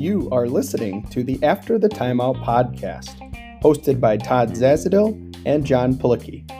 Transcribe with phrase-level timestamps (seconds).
[0.00, 3.18] You are listening to the After the Timeout podcast,
[3.60, 6.50] hosted by Todd Zazadil and John Palicki,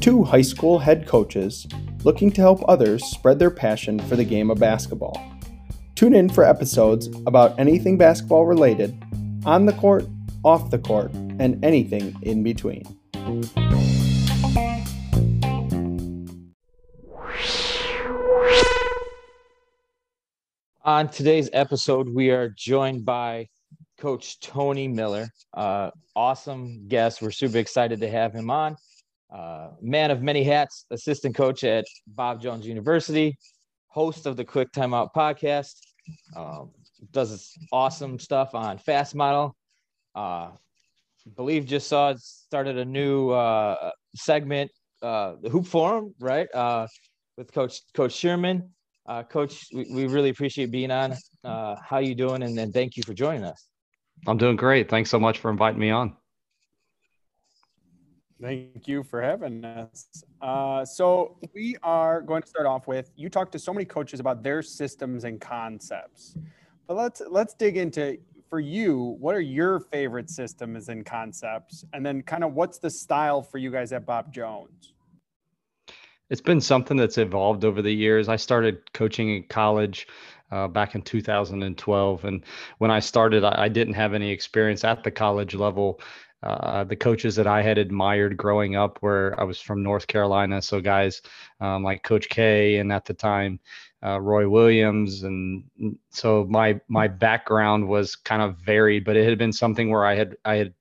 [0.00, 1.66] two high school head coaches
[2.04, 5.20] looking to help others spread their passion for the game of basketball.
[5.94, 8.96] Tune in for episodes about anything basketball related,
[9.46, 10.06] on the court,
[10.44, 12.84] off the court, and anything in between.
[20.86, 23.48] On today's episode, we are joined by
[23.96, 25.30] Coach Tony Miller.
[25.54, 27.22] Uh, awesome guest.
[27.22, 28.76] We're super excited to have him on.
[29.34, 33.38] Uh, man of many hats, assistant coach at Bob Jones University,
[33.88, 35.72] host of the Quick Timeout podcast,
[36.36, 36.70] um,
[37.12, 39.56] does awesome stuff on Fast Model.
[40.14, 40.50] Uh,
[41.34, 46.54] believe just saw it started a new uh, segment, uh, the Hoop Forum, right?
[46.54, 46.86] Uh,
[47.38, 48.74] with Coach Coach Sherman.
[49.06, 51.14] Uh, Coach, we, we really appreciate being on.
[51.44, 52.42] Uh, how you doing?
[52.42, 53.68] And, and thank you for joining us.
[54.26, 54.88] I'm doing great.
[54.88, 56.16] Thanks so much for inviting me on.
[58.40, 60.06] Thank you for having us.
[60.40, 64.20] Uh, so we are going to start off with you talked to so many coaches
[64.20, 66.36] about their systems and concepts,
[66.86, 68.18] but let's let's dig into
[68.50, 69.16] for you.
[69.20, 73.58] What are your favorite systems and concepts, and then kind of what's the style for
[73.58, 74.93] you guys at Bob Jones?
[76.30, 78.28] It's been something that's evolved over the years.
[78.28, 80.06] I started coaching in college
[80.50, 82.24] uh, back in 2012.
[82.24, 82.44] And
[82.78, 86.00] when I started, I, I, didn't have any experience at the college level
[86.44, 90.60] uh, the coaches that I had admired growing up were I was from North Carolina,
[90.60, 91.22] so guys
[91.60, 93.58] um, like Coach K and at the time
[94.04, 95.64] uh, Roy Williams, and
[96.10, 100.14] so my my background was kind of varied, but it had been something where I
[100.16, 100.74] had I had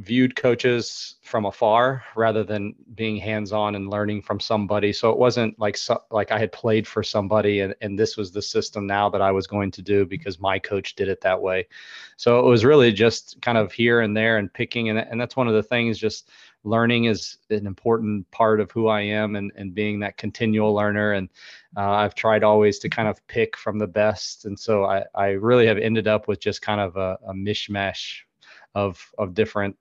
[0.00, 4.92] viewed coaches from afar rather than being hands-on and learning from somebody.
[4.92, 8.30] So it wasn't like so, like i had played for somebody and, and this was
[8.30, 11.40] the system now that i was going to do because my coach did it that
[11.40, 11.66] way.
[12.16, 15.36] So it was really just kind of here and there and picking and, and that's
[15.36, 16.28] one of the things just
[16.62, 21.12] learning is an important part of who i am and, and being that continual learner.
[21.12, 21.30] And
[21.74, 24.44] uh, i've tried always to kind of pick from the best.
[24.44, 28.18] And so i, I really have ended up with just kind of a, a mishmash
[28.74, 29.74] of of different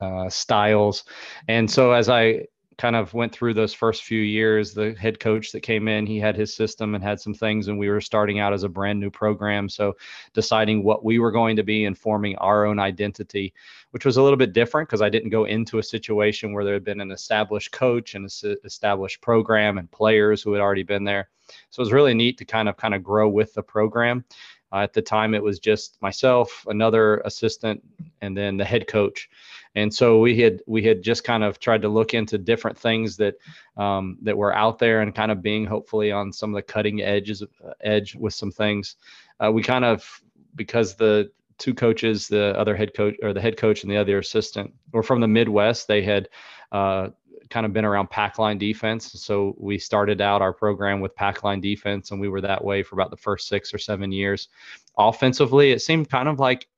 [0.00, 1.04] uh, styles.
[1.48, 2.46] And so as I
[2.80, 6.18] kind of went through those first few years, the head coach that came in, he
[6.18, 8.98] had his system and had some things, and we were starting out as a brand
[8.98, 9.68] new program.
[9.68, 9.96] So
[10.32, 13.52] deciding what we were going to be and forming our own identity,
[13.90, 16.72] which was a little bit different because I didn't go into a situation where there
[16.72, 21.04] had been an established coach and an established program and players who had already been
[21.04, 21.28] there.
[21.68, 24.24] So it was really neat to kind of kind of grow with the program.
[24.72, 27.82] Uh, at the time, it was just myself, another assistant,
[28.20, 29.28] and then the head coach.
[29.74, 33.16] And so we had we had just kind of tried to look into different things
[33.18, 33.36] that
[33.76, 37.02] um, that were out there and kind of being hopefully on some of the cutting
[37.02, 38.96] edges uh, edge with some things.
[39.38, 40.22] Uh, we kind of
[40.56, 44.18] because the two coaches the other head coach or the head coach and the other
[44.18, 46.28] assistant were from the midwest they had
[46.72, 47.08] uh,
[47.50, 49.12] kind of been around pack line defense.
[49.12, 52.82] So we started out our program with pack line defense, and we were that way
[52.82, 54.48] for about the first six or seven years.
[54.96, 56.68] Offensively, it seemed kind of like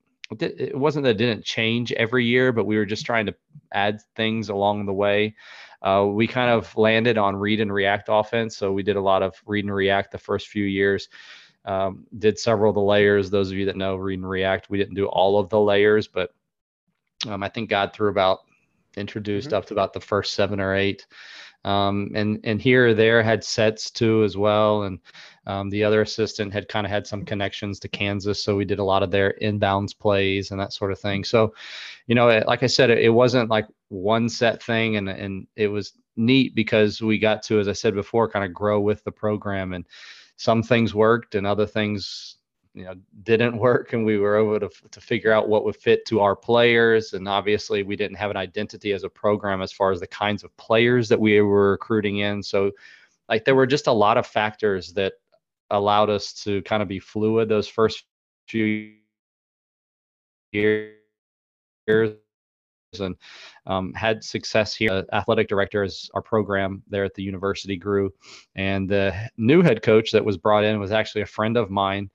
[0.40, 3.34] it wasn't that it didn't change every year, but we were just trying to
[3.72, 5.34] add things along the way.
[5.82, 8.56] Uh, we kind of landed on read and react offense.
[8.56, 11.08] So we did a lot of read and react the first few years.
[11.64, 13.30] Um, did several of the layers.
[13.30, 16.08] Those of you that know read and react, we didn't do all of the layers,
[16.08, 16.30] but
[17.28, 18.40] um, I think God threw about
[18.96, 19.56] introduced mm-hmm.
[19.56, 21.06] up to about the first seven or eight.
[21.64, 24.82] Um, and and here or there had sets too as well.
[24.82, 24.98] And
[25.46, 28.80] um, the other assistant had kind of had some connections to Kansas, so we did
[28.80, 31.24] a lot of their inbounds plays and that sort of thing.
[31.24, 31.54] So,
[32.06, 35.46] you know, it, like I said, it, it wasn't like one set thing, and and
[35.56, 39.04] it was neat because we got to, as I said before, kind of grow with
[39.04, 39.84] the program, and
[40.36, 42.38] some things worked and other things
[42.74, 46.06] you know didn't work and we were able to, to figure out what would fit
[46.06, 49.92] to our players and obviously we didn't have an identity as a program as far
[49.92, 52.70] as the kinds of players that we were recruiting in so
[53.28, 55.14] like there were just a lot of factors that
[55.70, 58.04] allowed us to kind of be fluid those first
[58.46, 58.92] few
[60.52, 60.94] years
[63.00, 63.16] and
[63.66, 65.04] um, had success here.
[65.12, 68.12] Athletic director as our program there at the university grew,
[68.54, 72.10] and the new head coach that was brought in was actually a friend of mine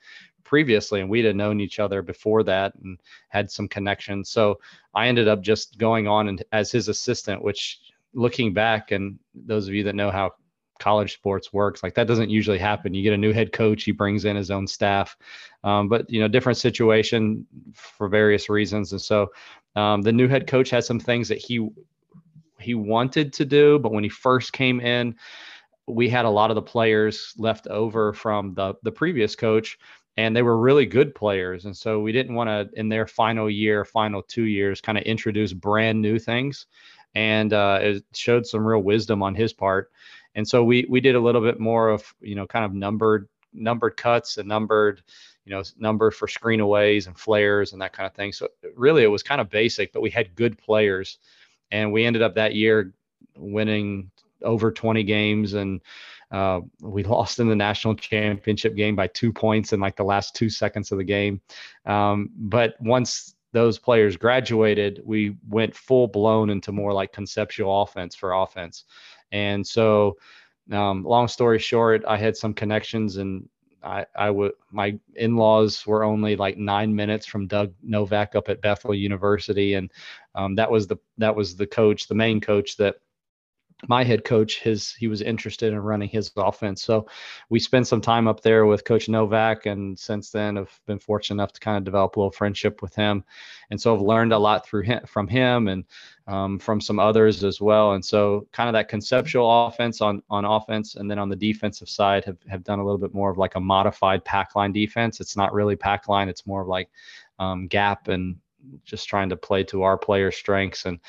[0.48, 3.00] previously and we'd have known each other before that and
[3.30, 4.58] had some connections so
[4.96, 7.82] i ended up just going on and as his assistant which
[8.14, 10.32] looking back and those of you that know how
[10.80, 12.94] college sports works like that doesn't usually happen.
[12.94, 15.18] You get a new head coach he brings in his own staff.
[15.64, 18.92] Um, but you know different situation for various reasons.
[18.92, 19.28] And so
[19.76, 21.68] um, the new head coach had some things that he
[22.60, 25.16] he wanted to do but when he first came in
[25.86, 29.78] we had a lot of the players left over from the the previous coach
[30.18, 31.66] and they were really good players.
[31.66, 35.04] And so we didn't want to in their final year final two years kind of
[35.04, 36.66] introduce brand new things.
[37.16, 39.92] And uh, it showed some real wisdom on his part.
[40.36, 43.30] And so we we did a little bit more of you know kind of numbered
[43.54, 45.02] numbered cuts and numbered
[45.46, 48.34] you know number for screen screenaways and flares and that kind of thing.
[48.34, 51.20] So really it was kind of basic but we had good players.
[51.72, 52.94] And we ended up that year
[53.36, 54.10] winning
[54.42, 55.82] over 20 games and
[56.32, 60.36] uh, we lost in the national championship game by two points in like the last
[60.36, 61.42] two seconds of the game.
[61.86, 68.16] Um, but once those players graduated, we went full blown into more like conceptual offense
[68.16, 68.84] for offense.
[69.32, 70.18] And so,
[70.72, 73.48] um, long story short, I had some connections and
[73.84, 78.62] I, I would my in-laws were only like nine minutes from Doug Novak up at
[78.62, 79.92] Bethel University, and
[80.36, 82.96] um, that was the that was the coach, the main coach that
[83.88, 86.82] my head coach his he was interested in running his offense.
[86.82, 87.08] So
[87.50, 91.36] we spent some time up there with coach novak and since then i've been fortunate
[91.36, 93.24] enough to kind of develop a little friendship with him.
[93.70, 95.86] And so i've learned a lot through him from him and
[96.28, 97.94] um, from some others as well.
[97.94, 101.88] And so kind of that conceptual offense on on offense and then on the defensive
[101.88, 105.22] side have, have done a little bit more of like a modified pack line defense.
[105.22, 106.30] It's not really pack line.
[106.30, 106.90] It's more of like
[107.40, 108.38] um, gap and
[108.86, 110.86] just trying to play to our player strengths.
[110.86, 111.00] And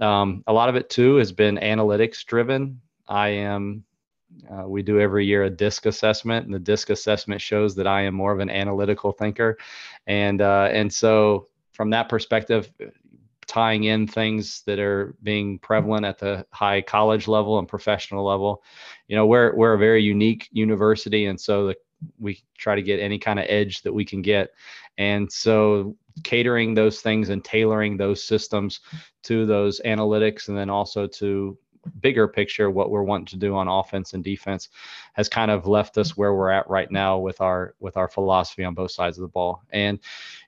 [0.00, 2.80] um, a lot of it too has been analytics driven.
[3.08, 3.84] I am.
[4.50, 8.02] Uh, we do every year a disc assessment, and the disc assessment shows that I
[8.02, 9.58] am more of an analytical thinker,
[10.06, 12.70] and uh, and so from that perspective,
[13.46, 18.62] tying in things that are being prevalent at the high college level and professional level,
[19.06, 21.76] you know, we're we're a very unique university, and so the,
[22.18, 24.50] we try to get any kind of edge that we can get,
[24.98, 28.80] and so catering those things and tailoring those systems
[29.24, 31.58] to those analytics and then also to
[32.00, 34.68] bigger picture what we're wanting to do on offense and defense
[35.14, 38.64] has kind of left us where we're at right now with our with our philosophy
[38.64, 39.62] on both sides of the ball.
[39.70, 39.98] And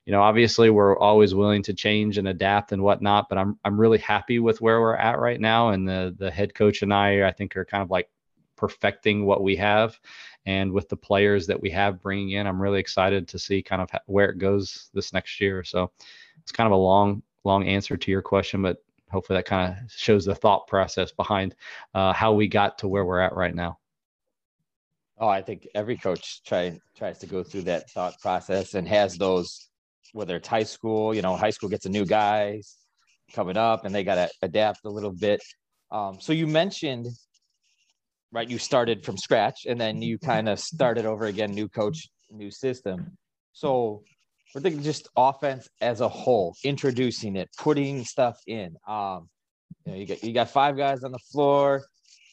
[0.04, 3.78] you know obviously we're always willing to change and adapt and whatnot but i'm i'm
[3.78, 5.70] really happy with where we're at right now.
[5.70, 8.08] And the the head coach and i i think are kind of like
[8.56, 9.98] perfecting what we have
[10.46, 13.82] and with the players that we have bringing in, I'm really excited to see kind
[13.82, 15.64] of where it goes this next year.
[15.64, 15.90] So
[16.38, 18.78] it's kind of a long, long answer to your question, but
[19.10, 21.56] hopefully that kind of shows the thought process behind
[21.94, 23.78] uh, how we got to where we're at right now.
[25.18, 29.16] Oh, I think every coach try, tries to go through that thought process and has
[29.16, 29.68] those,
[30.12, 32.62] whether it's high school, you know, high school gets a new guy
[33.32, 35.42] coming up and they got to adapt a little bit.
[35.90, 37.08] Um, so you mentioned
[38.32, 38.48] right?
[38.48, 42.50] You started from scratch and then you kind of started over again, new coach, new
[42.50, 43.16] system.
[43.52, 44.02] So
[44.54, 48.76] we're thinking just offense as a whole, introducing it, putting stuff in.
[48.86, 49.28] Um,
[49.84, 51.82] you know, you got you got five guys on the floor.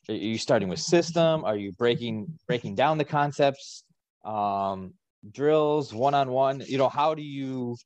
[0.10, 1.46] Are you starting with system?
[1.46, 3.84] Are you breaking breaking down the concepts?
[4.26, 4.94] Um,
[5.32, 6.62] drills, one on one.
[6.68, 7.78] You know, how do you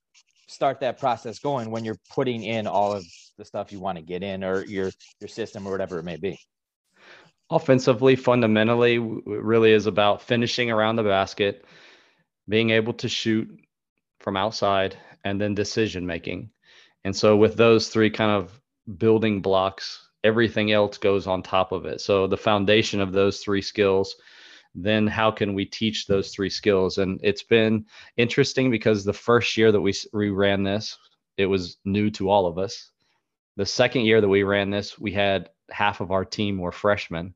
[0.48, 3.06] start that process going when you're putting in all of
[3.38, 6.18] the stuff you want to get in or your your system or whatever it may
[6.18, 6.40] be?
[7.50, 11.66] Offensively, fundamentally, really is about finishing around the basket,
[12.48, 13.50] being able to shoot
[14.20, 16.50] from outside, and then decision making.
[17.04, 18.60] And so, with those three kind of
[18.98, 22.02] building blocks, everything else goes on top of it.
[22.02, 24.16] So, the foundation of those three skills,
[24.76, 26.98] then how can we teach those three skills?
[26.98, 27.86] And it's been
[28.18, 30.98] interesting because the first year that we, we ran this,
[31.38, 32.92] it was new to all of us.
[33.56, 37.34] The second year that we ran this, we had half of our team were freshmen.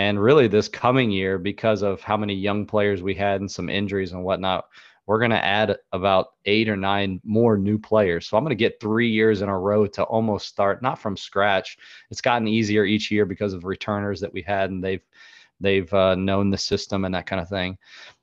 [0.00, 3.68] And really, this coming year, because of how many young players we had and some
[3.68, 4.64] injuries and whatnot,
[5.04, 8.26] we're going to add about eight or nine more new players.
[8.26, 11.18] So I'm going to get three years in a row to almost start, not from
[11.18, 11.76] scratch.
[12.10, 15.02] It's gotten easier each year because of returners that we had, and they've
[15.60, 17.76] they've uh, known the system and that kind of thing.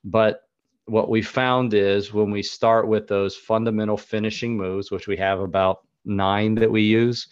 [0.04, 0.48] But
[0.86, 5.42] what we found is when we start with those fundamental finishing moves, which we have
[5.42, 7.28] about nine that we use,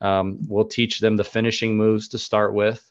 [0.00, 2.90] um, we'll teach them the finishing moves to start with.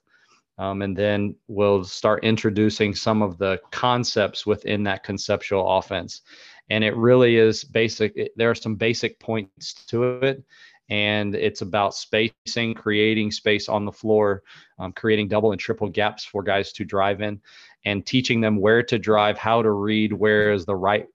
[0.63, 6.21] Um, and then we'll start introducing some of the concepts within that conceptual offense.
[6.69, 8.13] And it really is basic.
[8.15, 10.41] It, there are some basic points to it.
[10.87, 14.43] And it's about spacing, creating space on the floor,
[14.79, 17.41] um, creating double and triple gaps for guys to drive in,
[17.83, 21.07] and teaching them where to drive, how to read, where is the right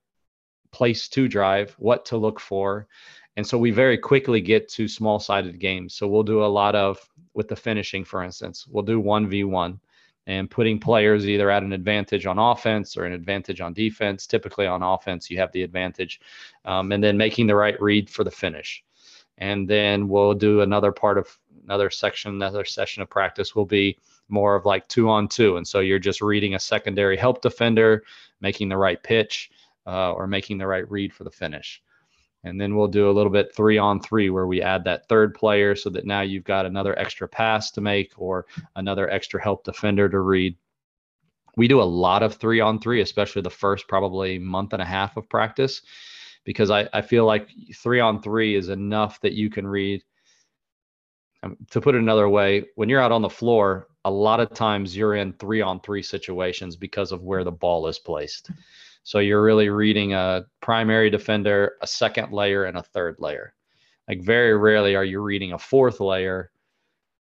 [0.73, 2.87] place to drive, what to look for,
[3.39, 5.95] and so we very quickly get to small sided games.
[5.95, 6.99] So we'll do a lot of,
[7.35, 9.79] with the finishing, for instance, we'll do 1v1
[10.27, 14.27] and putting players either at an advantage on offense or an advantage on defense.
[14.27, 16.21] Typically on offense, you have the advantage.
[16.65, 18.83] Um, and then making the right read for the finish.
[19.37, 23.97] And then we'll do another part of another section, another session of practice will be
[24.29, 25.59] more of like two on two.
[25.59, 28.03] And so you're just reading a secondary help defender,
[28.41, 29.53] making the right pitch,
[29.87, 31.81] uh, or making the right read for the finish.
[32.45, 35.35] And then we'll do a little bit three on three where we add that third
[35.35, 39.65] player so that now you've got another extra pass to make or another extra help
[39.65, 40.57] defender to read.
[41.57, 44.85] We do a lot of three on three, especially the first probably month and a
[44.87, 45.83] half of practice,
[46.45, 50.05] because I, I feel like three on three is enough that you can read.
[51.43, 54.55] Um, to put it another way, when you're out on the floor, a lot of
[54.55, 58.51] times you're in three on three situations because of where the ball is placed.
[59.09, 63.55] So you're really reading a primary defender, a second layer, and a third layer.
[64.07, 66.51] Like very rarely are you reading a fourth layer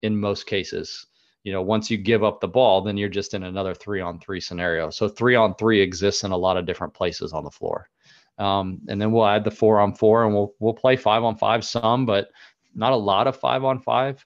[0.03, 1.07] in most cases.
[1.43, 4.19] You know, once you give up the ball, then you're just in another three on
[4.19, 4.91] three scenario.
[4.91, 7.89] So three on three exists in a lot of different places on the floor.
[8.37, 11.35] Um, and then we'll add the four on four and we'll we'll play five on
[11.35, 12.29] five some, but
[12.75, 14.23] not a lot of five on five.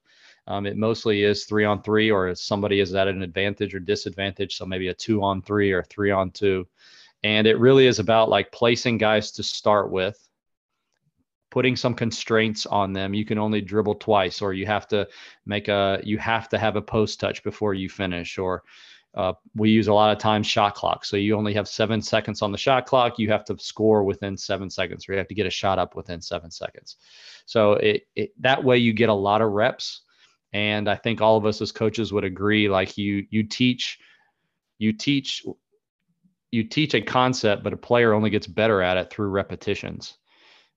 [0.47, 4.57] Um, it mostly is three on three, or somebody is at an advantage or disadvantage.
[4.57, 6.67] So maybe a two on three or three on two.
[7.25, 10.15] And it really is about like placing guys to start with,
[11.49, 13.15] putting some constraints on them.
[13.15, 15.07] You can only dribble twice, or you have to
[15.43, 18.61] make a, you have to have a post touch before you finish, or
[19.15, 21.03] uh, we use a lot of times shot clock.
[21.03, 23.17] So you only have seven seconds on the shot clock.
[23.17, 25.95] You have to score within seven seconds, or you have to get a shot up
[25.95, 26.97] within seven seconds.
[27.47, 30.01] So it, it that way you get a lot of reps.
[30.53, 32.69] And I think all of us as coaches would agree.
[32.69, 33.97] Like you, you teach,
[34.77, 35.43] you teach
[36.51, 40.17] you teach a concept, but a player only gets better at it through repetitions.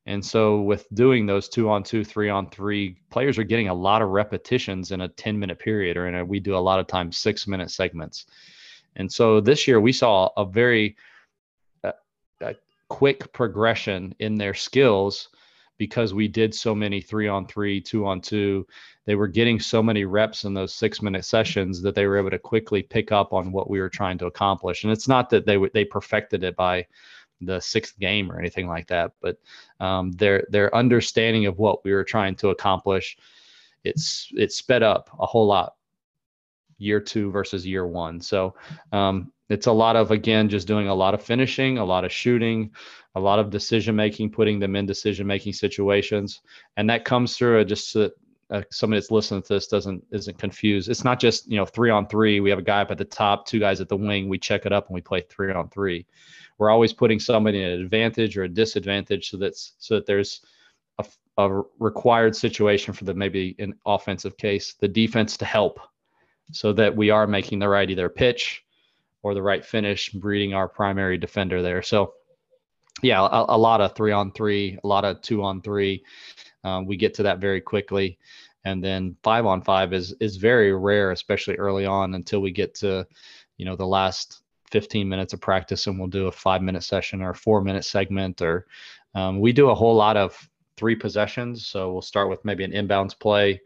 [0.07, 3.75] And so, with doing those two on two, three on three, players are getting a
[3.75, 6.81] lot of repetitions in a 10 minute period, or in a, we do a lot
[6.81, 8.25] of times six minute segments.
[8.97, 10.97] And so, this year we saw a very
[11.85, 11.93] uh,
[12.41, 12.55] a
[12.89, 15.29] quick progression in their skills
[15.79, 18.67] because we did so many three on three, two on two.
[19.07, 22.31] They were getting so many reps in those six minute sessions that they were able
[22.31, 24.85] to quickly pick up on what we were trying to accomplish.
[24.85, 26.87] And it's not that they they perfected it by
[27.41, 29.39] the sixth game or anything like that, but
[29.81, 33.17] um, their their understanding of what we were trying to accomplish,
[33.85, 35.75] it's it sped up a whole lot
[36.79, 38.21] year two versus year one.
[38.21, 38.55] So
[38.93, 42.13] um, it's a lot of again just doing a lot of finishing, a lot of
[42.13, 42.71] shooting,
[43.15, 46.41] a lot of decision making, putting them in decision making situations,
[46.77, 48.11] and that comes through just so
[48.51, 50.89] uh, somebody that's listening to this doesn't isn't confused.
[50.89, 52.41] It's not just you know three on three.
[52.41, 54.29] We have a guy up at the top, two guys at the wing.
[54.29, 56.07] We check it up and we play three on three.
[56.57, 60.41] We're always putting somebody in an advantage or a disadvantage so that's so that there's
[60.99, 61.07] a,
[61.37, 65.79] a required situation for the maybe an offensive case, the defense to help,
[66.53, 68.65] so that we are making the right either pitch
[69.23, 71.83] or the right finish, breeding our primary defender there.
[71.83, 72.15] So
[73.03, 76.03] yeah, a, a, lot of three on three, a lot of two on three.
[76.65, 78.19] Um, we get to that very quickly,
[78.65, 82.75] and then five on five is is very rare, especially early on, until we get
[82.77, 83.07] to,
[83.57, 87.23] you know, the last 15 minutes of practice, and we'll do a five minute session
[87.23, 88.67] or a four minute segment, or
[89.15, 90.37] um, we do a whole lot of
[90.77, 91.67] three possessions.
[91.67, 93.61] So we'll start with maybe an inbounds play,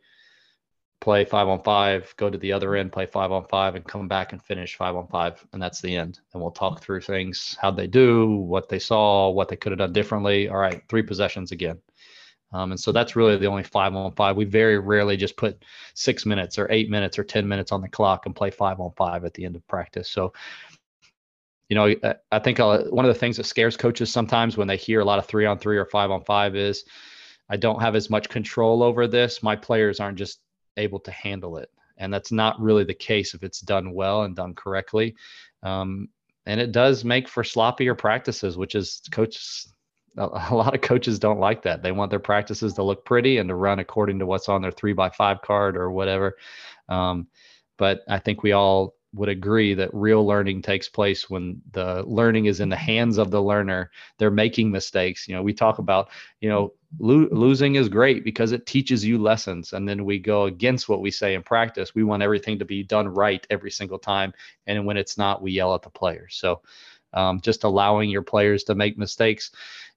[1.02, 4.06] play five on five, go to the other end, play five on five, and come
[4.06, 5.44] back and finish five on five.
[5.52, 6.20] And that's the end.
[6.32, 9.80] And we'll talk through things, how they do, what they saw, what they could have
[9.80, 10.48] done differently.
[10.48, 11.78] All right, three possessions again.
[12.52, 14.36] Um, and so that's really the only five on five.
[14.36, 17.88] We very rarely just put six minutes or eight minutes or 10 minutes on the
[17.88, 20.08] clock and play five on five at the end of practice.
[20.08, 20.32] So,
[21.68, 21.94] you know,
[22.30, 25.04] I think uh, one of the things that scares coaches sometimes when they hear a
[25.04, 26.84] lot of three on three or five on five is,
[27.48, 29.42] I don't have as much control over this.
[29.42, 30.38] My players aren't just
[30.76, 31.70] able to handle it.
[31.98, 35.14] And that's not really the case if it's done well and done correctly.
[35.62, 36.08] Um,
[36.46, 39.72] and it does make for sloppier practices, which is coaches.
[40.18, 41.82] A, lot of coaches don't like that.
[41.82, 44.70] They want their practices to look pretty and to run according to what's on their
[44.70, 46.36] three by five card or whatever.
[46.88, 47.28] Um,
[47.78, 52.46] but I think we all would agree that real learning takes place when the learning
[52.46, 53.90] is in the hands of the learner.
[54.18, 55.28] They're making mistakes.
[55.28, 56.08] You know, we talk about,
[56.40, 59.74] you know, lo- losing is great because it teaches you lessons.
[59.74, 61.94] And then we go against what we say in practice.
[61.94, 64.32] We want everything to be done right every single time.
[64.66, 66.36] And when it's not, we yell at the players.
[66.36, 66.62] So
[67.12, 69.50] um, just allowing your players to make mistakes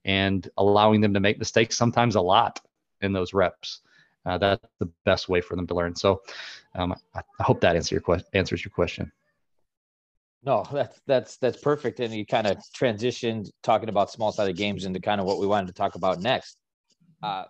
[0.03, 2.59] and allowing them to make mistakes sometimes a lot
[3.01, 3.81] in those reps.
[4.25, 5.95] Uh, that's the best way for them to learn.
[5.95, 6.21] So
[6.73, 9.11] um, I, hope that answer your que- answers your question.
[10.43, 11.99] No, that's that's that's perfect.
[11.99, 15.47] And you kind of transitioned talking about small sided games into kind of what we
[15.47, 16.57] wanted to talk about next.
[17.23, 17.45] Uh,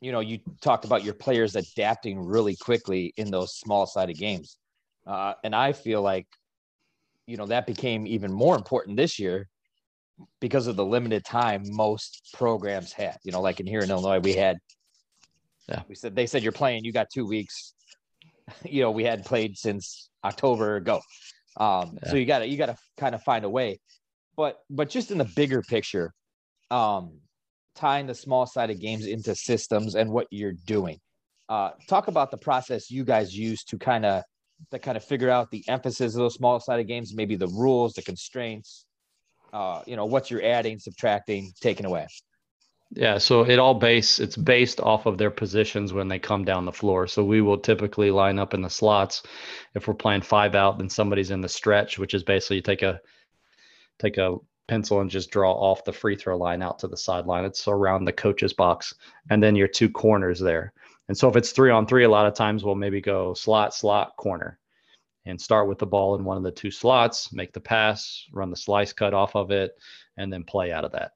[0.00, 4.56] you know, you talked about your players adapting really quickly in those small sided games.
[5.06, 6.26] Uh, and I feel like,
[7.26, 9.48] you know, that became even more important this year
[10.40, 13.18] because of the limited time most programs had.
[13.24, 14.58] You know, like in here in Illinois, we had,
[15.70, 17.74] yeah, we said they said you're playing, you got two weeks.
[18.64, 20.96] You know, we had played since October, go.
[21.56, 22.10] Um, yeah.
[22.10, 23.78] So you got to you got to kind of find a way.
[24.36, 26.12] But but just in the bigger picture,
[26.68, 27.20] um,
[27.76, 30.98] tying the small side of games into systems and what you're doing.
[31.48, 34.24] Uh, talk about the process you guys use to kind of
[34.70, 37.94] to kind of figure out the emphasis of those small sided games, maybe the rules,
[37.94, 38.84] the constraints,
[39.52, 42.06] uh, you know, what you're adding, subtracting, taking away.
[42.92, 46.64] Yeah, so it all base it's based off of their positions when they come down
[46.64, 47.06] the floor.
[47.06, 49.22] So we will typically line up in the slots.
[49.74, 52.82] If we're playing five out, then somebody's in the stretch, which is basically you take
[52.82, 53.00] a
[54.00, 57.44] take a pencil and just draw off the free throw line out to the sideline.
[57.44, 58.92] It's around the coach's box,
[59.30, 60.72] and then your two corners there.
[61.08, 63.72] And so if it's three on three, a lot of times we'll maybe go slot,
[63.72, 64.58] slot, corner,
[65.26, 68.50] and start with the ball in one of the two slots, make the pass, run
[68.50, 69.72] the slice cut off of it,
[70.16, 71.12] and then play out of that.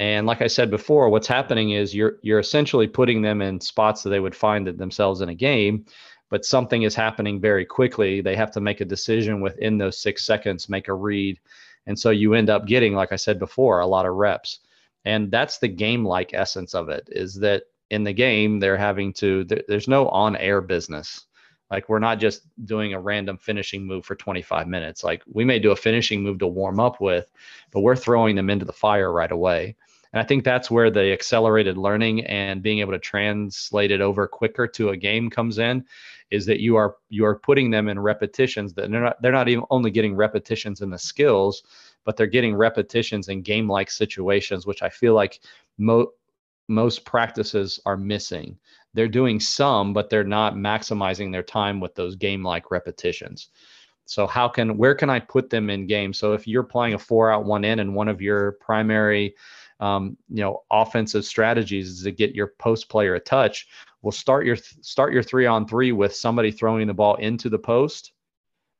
[0.00, 4.02] And like I said before, what's happening is you're you're essentially putting them in spots
[4.02, 5.84] that they would find themselves in a game,
[6.30, 8.22] but something is happening very quickly.
[8.22, 11.38] They have to make a decision within those six seconds, make a read,
[11.86, 14.60] and so you end up getting, like I said before, a lot of reps.
[15.04, 17.06] And that's the game-like essence of it.
[17.10, 19.44] Is that in the game they're having to?
[19.44, 21.26] There's no on-air business.
[21.70, 25.04] Like we're not just doing a random finishing move for 25 minutes.
[25.04, 27.30] Like we may do a finishing move to warm up with,
[27.70, 29.76] but we're throwing them into the fire right away.
[30.12, 34.26] And I think that's where the accelerated learning and being able to translate it over
[34.26, 35.84] quicker to a game comes in
[36.30, 39.48] is that you are you are putting them in repetitions that they're not they're not
[39.48, 41.62] even only getting repetitions in the skills,
[42.04, 45.40] but they're getting repetitions in game like situations, which I feel like
[45.78, 46.12] mo-
[46.68, 48.58] most practices are missing.
[48.94, 53.50] They're doing some, but they're not maximizing their time with those game like repetitions.
[54.06, 56.12] So how can where can I put them in game?
[56.12, 59.34] So if you're playing a four out one in and one of your primary
[59.80, 63.66] um, you know offensive strategies is to get your post player a touch.
[64.02, 67.58] Well start your start your three on three with somebody throwing the ball into the
[67.58, 68.12] post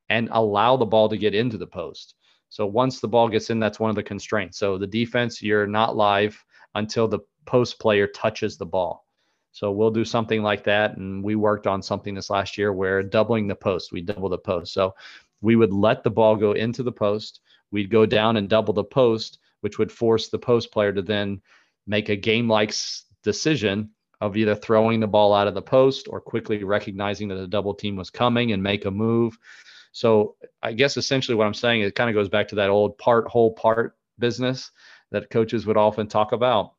[0.09, 2.15] and allow the ball to get into the post.
[2.51, 4.59] So once the ball gets in that's one of the constraints.
[4.59, 6.43] So the defense you're not live
[6.75, 9.07] until the post player touches the ball.
[9.53, 10.97] So we'll do something like that.
[10.97, 14.39] And we worked on something this last year where doubling the post we double the
[14.39, 14.75] post.
[14.75, 14.95] So
[15.41, 17.41] we would let the ball go into the post.
[17.71, 21.41] We'd go down and double the post which would force the post player to then
[21.87, 22.75] make a game like
[23.23, 27.47] decision of either throwing the ball out of the post or quickly recognizing that a
[27.47, 29.39] double team was coming and make a move.
[29.93, 32.99] So I guess essentially what I'm saying it kind of goes back to that old
[32.99, 34.71] part whole part business
[35.11, 36.75] that coaches would often talk about.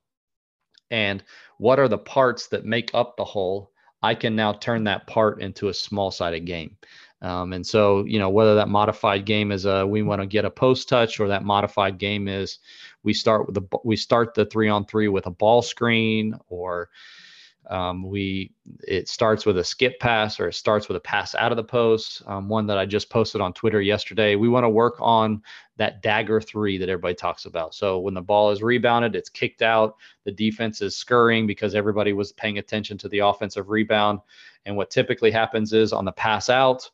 [0.91, 1.24] And
[1.58, 3.72] what are the parts that make up the whole?
[4.04, 6.78] I can now turn that part into a small sided game.
[7.22, 10.46] Um, and so, you know, whether that modified game is a we want to get
[10.46, 12.60] a post touch or that modified game is
[13.04, 16.90] we start with the we start the three on three with a ball screen or
[17.70, 18.52] um, we
[18.88, 21.64] it starts with a skip pass or it starts with a pass out of the
[21.64, 22.24] post.
[22.26, 24.36] Um, one that I just posted on Twitter yesterday.
[24.36, 25.44] We want to work on
[25.78, 27.76] that dagger three that everybody talks about.
[27.76, 29.96] So when the ball is rebounded, it's kicked out.
[30.26, 34.20] The defense is scurrying because everybody was paying attention to the offensive rebound.
[34.66, 36.90] And what typically happens is on the pass out,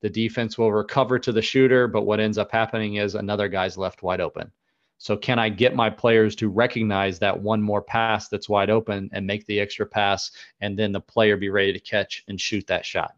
[0.00, 3.76] the defense will recover to the shooter, but what ends up happening is another guy's
[3.76, 4.50] left wide open.
[4.98, 9.08] So, can I get my players to recognize that one more pass that's wide open
[9.12, 12.66] and make the extra pass, and then the player be ready to catch and shoot
[12.66, 13.14] that shot?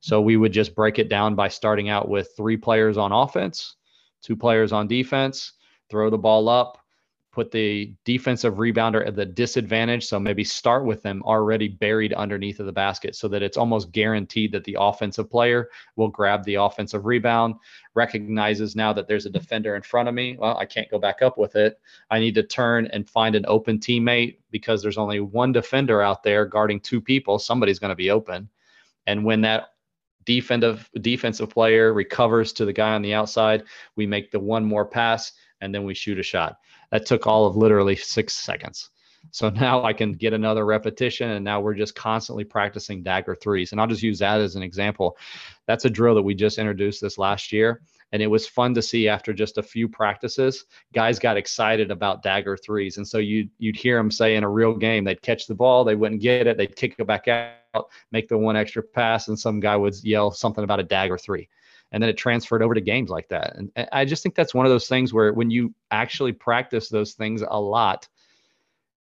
[0.00, 3.76] So, we would just break it down by starting out with three players on offense,
[4.20, 5.54] two players on defense,
[5.88, 6.78] throw the ball up,
[7.36, 10.06] put the defensive rebounder at the disadvantage.
[10.06, 13.92] So maybe start with them already buried underneath of the basket so that it's almost
[13.92, 17.56] guaranteed that the offensive player will grab the offensive rebound,
[17.94, 20.38] recognizes now that there's a defender in front of me.
[20.38, 21.78] Well, I can't go back up with it.
[22.10, 26.22] I need to turn and find an open teammate because there's only one defender out
[26.22, 27.38] there guarding two people.
[27.38, 28.48] Somebody's going to be open.
[29.06, 29.74] And when that
[30.26, 33.64] defensive defensive player recovers to the guy on the outside,
[33.96, 36.58] we make the one more pass and then we shoot a shot.
[36.90, 38.90] That took all of literally six seconds.
[39.30, 43.72] So now I can get another repetition, and now we're just constantly practicing dagger threes.
[43.72, 45.16] And I'll just use that as an example.
[45.66, 47.80] That's a drill that we just introduced this last year.
[48.12, 50.64] And it was fun to see after just a few practices,
[50.94, 52.96] guys got excited about dagger threes.
[52.98, 55.84] And so you'd, you'd hear them say in a real game, they'd catch the ball,
[55.84, 59.38] they wouldn't get it, they'd kick it back out, make the one extra pass, and
[59.38, 61.48] some guy would yell something about a dagger three
[61.92, 63.54] and then it transferred over to games like that.
[63.56, 67.14] And I just think that's one of those things where when you actually practice those
[67.14, 68.08] things a lot,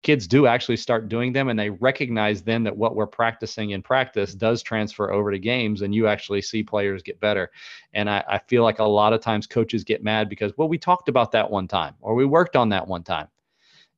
[0.02, 3.82] kids do actually start doing them and they recognize then that what we're practicing in
[3.82, 7.50] practice does transfer over to games and you actually see players get better.
[7.92, 10.78] And I, I feel like a lot of times coaches get mad because, well, we
[10.78, 13.28] talked about that one time or we worked on that one time.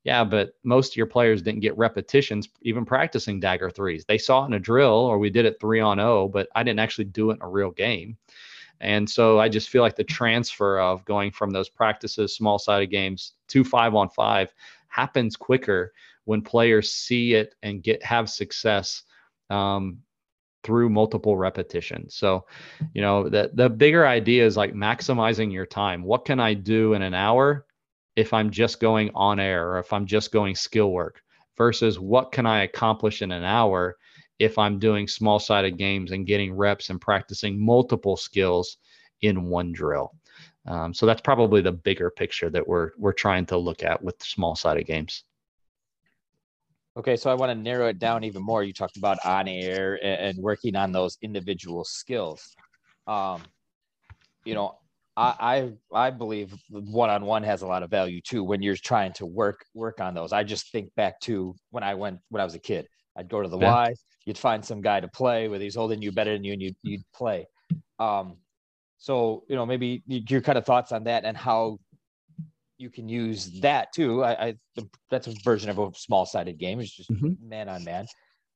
[0.05, 4.05] Yeah, but most of your players didn't get repetitions even practicing dagger threes.
[4.07, 6.49] They saw it in a drill or we did it three on O, oh, but
[6.55, 8.17] I didn't actually do it in a real game.
[8.81, 12.87] And so I just feel like the transfer of going from those practices, small sided
[12.87, 14.55] games to five on five
[14.89, 15.93] happens quicker
[16.25, 19.03] when players see it and get have success
[19.51, 19.99] um,
[20.63, 22.17] through multiple repetitions.
[22.17, 22.45] So,
[22.93, 26.03] you know, the the bigger idea is like maximizing your time.
[26.03, 27.67] What can I do in an hour
[28.17, 31.23] if I'm just going on air or if I'm just going skill work
[31.57, 33.97] versus what can I accomplish in an hour
[34.39, 38.79] if I'm doing small sided games and getting reps and practicing multiple skills
[39.23, 40.13] in one drill.
[40.69, 44.23] Um, so that's probably the bigger picture that we're we're trying to look at with
[44.23, 45.25] small sided games.
[46.97, 48.63] Okay, so I want to narrow it down even more.
[48.63, 52.57] You talked about on air and, working on those individual skills.
[53.07, 53.43] Um,
[54.45, 54.79] you know,
[55.17, 58.77] I, I I believe one on one has a lot of value too when you're
[58.77, 60.33] trying to work work on those.
[60.33, 62.87] I just think back to when I went when I was a kid.
[63.17, 63.73] I'd go to the yeah.
[63.73, 63.95] Y,
[64.27, 66.77] you'd find some guy to play with he's holding you better than you and you'd,
[66.83, 67.47] you'd play.
[67.99, 68.37] Um,
[68.99, 71.79] so you know maybe your kind of thoughts on that and how
[72.79, 74.23] you can use that too.
[74.25, 74.55] I, I
[75.11, 76.81] that's a version of a small sided game.
[76.81, 77.33] It's just mm-hmm.
[77.47, 78.07] man on man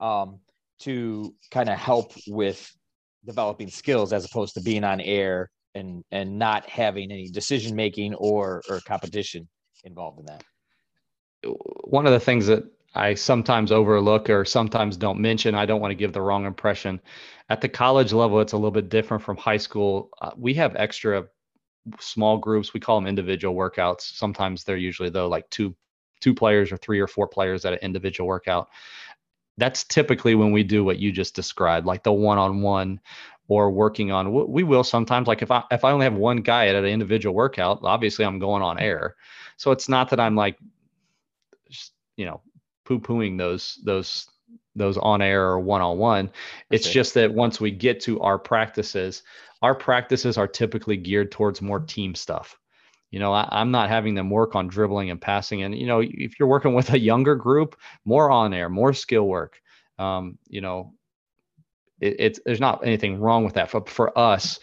[0.01, 0.39] um,
[0.81, 2.71] to kind of help with
[3.27, 8.15] developing skills as opposed to being on air and and not having any decision making
[8.15, 9.49] or or competition
[9.85, 10.45] involved in that.
[11.85, 15.55] One of the things that I sometimes overlook or sometimes don't mention.
[15.55, 17.01] I don't want to give the wrong impression.
[17.49, 20.11] At the college level, it's a little bit different from high school.
[20.21, 21.27] Uh, we have extra
[21.99, 22.75] small groups.
[22.75, 24.03] We call them individual workouts.
[24.03, 25.75] Sometimes they're usually though like two
[26.21, 28.69] two players or three or four players at an individual workout.
[29.59, 33.01] That's typically when we do what you just described, like the one-on-one
[33.49, 34.33] or working on.
[34.51, 37.35] We will sometimes like if I if I only have one guy at an individual
[37.35, 39.17] workout, obviously I'm going on air.
[39.57, 40.59] So it's not that I'm like,
[42.17, 42.41] you know,
[42.85, 44.29] poo-pooing those those
[44.75, 46.31] those on air or one-on-one.
[46.71, 49.23] It's just that once we get to our practices,
[49.61, 52.59] our practices are typically geared towards more team stuff.
[53.11, 55.63] You know, I, am not having them work on dribbling and passing.
[55.63, 59.29] And, you know, if you're working with a younger group, more on air, more skill
[59.29, 59.61] work.
[59.99, 60.95] Um, you know,
[62.01, 63.71] it, it's there's not anything wrong with that.
[63.71, 64.59] But for us,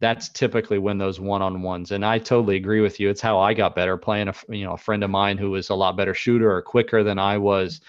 [0.00, 3.74] that's typically when those one-on-ones and i totally agree with you it's how i got
[3.74, 6.52] better playing a you know a friend of mine who was a lot better shooter
[6.52, 7.80] or quicker than i was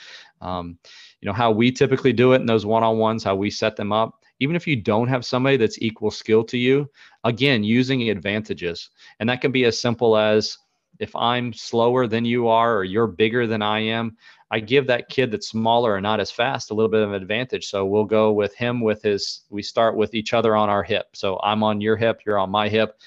[0.41, 0.77] um,
[1.21, 4.19] you know how we typically do it in those one-on-ones how we set them up
[4.39, 6.89] even if you don't have somebody that's equal skill to you,
[7.23, 8.89] again, using advantages.
[9.19, 10.57] And that can be as simple as
[10.99, 14.17] if I'm slower than you are or you're bigger than I am,
[14.51, 17.21] I give that kid that's smaller and not as fast a little bit of an
[17.21, 17.67] advantage.
[17.67, 21.07] So we'll go with him with his, we start with each other on our hip.
[21.13, 22.99] So I'm on your hip, you're on my hip.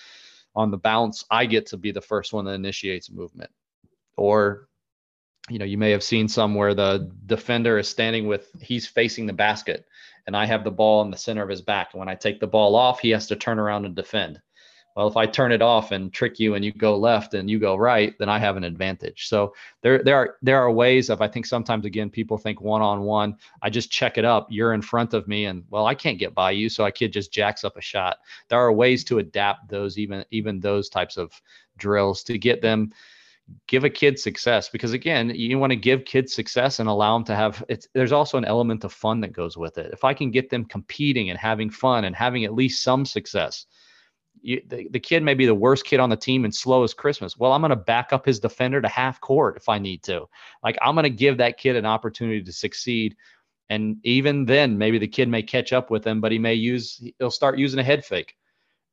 [0.57, 3.51] On the bounce, I get to be the first one that initiates movement.
[4.17, 4.69] Or,
[5.49, 9.27] you know, you may have seen some where the defender is standing with, he's facing
[9.27, 9.87] the basket
[10.27, 11.91] and I have the ball in the center of his back.
[11.93, 14.41] And when I take the ball off, he has to turn around and defend.
[14.99, 17.61] Well, if I turn it off and trick you and you go left and you
[17.61, 19.29] go right, then I have an advantage.
[19.29, 22.83] So there, there are there are ways of I think sometimes again people think one
[22.83, 23.37] on one.
[23.63, 24.49] I just check it up.
[24.51, 27.13] You're in front of me, and well, I can't get by you, so I kid
[27.13, 28.17] just jacks up a shot.
[28.49, 31.31] There are ways to adapt those even even those types of
[31.77, 32.91] drills to get them
[33.69, 37.25] give a kid success because again you want to give kids success and allow them
[37.25, 40.13] to have it's there's also an element of fun that goes with it if i
[40.13, 43.65] can get them competing and having fun and having at least some success
[44.43, 46.95] you, the, the kid may be the worst kid on the team and slow as
[46.95, 50.03] christmas well i'm going to back up his defender to half court if i need
[50.03, 50.27] to
[50.63, 53.17] like i'm going to give that kid an opportunity to succeed
[53.71, 57.03] and even then maybe the kid may catch up with him but he may use
[57.19, 58.37] he'll start using a head fake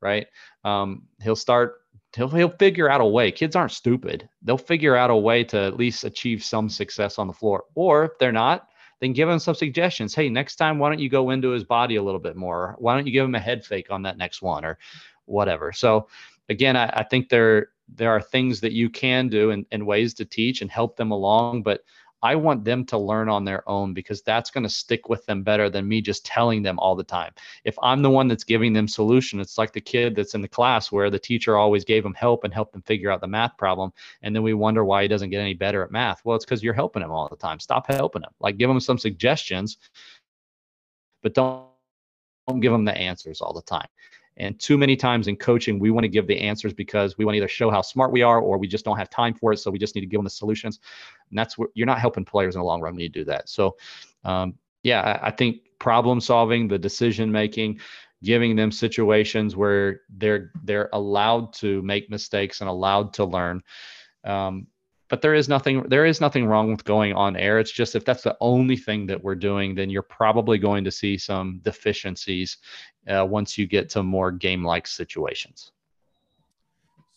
[0.01, 0.27] right
[0.63, 3.31] um, he'll start he'll he'll figure out a way.
[3.31, 4.27] Kids aren't stupid.
[4.41, 7.65] They'll figure out a way to at least achieve some success on the floor.
[7.75, 8.69] Or if they're not,
[9.01, 10.15] then give him some suggestions.
[10.15, 12.75] Hey, next time, why don't you go into his body a little bit more?
[12.79, 14.77] Why don't you give him a head fake on that next one or
[15.25, 15.71] whatever?
[15.71, 16.07] So
[16.49, 20.13] again, I, I think there there are things that you can do and, and ways
[20.15, 21.81] to teach and help them along, but
[22.25, 25.43] I want them to learn on their own because that's going to stick with them
[25.43, 27.31] better than me just telling them all the time.
[27.65, 30.47] If I'm the one that's giving them solution, it's like the kid that's in the
[30.47, 33.55] class where the teacher always gave them help and helped them figure out the math
[33.57, 33.93] problem.
[34.23, 36.21] And then we wonder why he doesn't get any better at math.
[36.25, 37.59] Well, it's because you're helping him all the time.
[37.59, 38.31] Stop helping him.
[38.39, 39.77] Like give him some suggestions,
[41.21, 41.67] but don't,
[42.47, 43.87] don't give them the answers all the time.
[44.37, 47.35] And too many times in coaching, we want to give the answers because we want
[47.35, 49.57] to either show how smart we are or we just don't have time for it.
[49.57, 50.79] So we just need to give them the solutions.
[51.29, 53.47] And that's what you're not helping players in the long run when you do that.
[53.47, 53.77] So,
[54.23, 57.79] um, yeah, I, I think problem solving, the decision making,
[58.23, 63.61] giving them situations where they're they're allowed to make mistakes and allowed to learn.
[64.23, 64.67] Um,
[65.07, 67.59] but there is nothing there is nothing wrong with going on air.
[67.59, 70.91] It's just if that's the only thing that we're doing then you're probably going to
[70.91, 72.57] see some deficiencies
[73.07, 75.71] uh, once you get to more game like situations.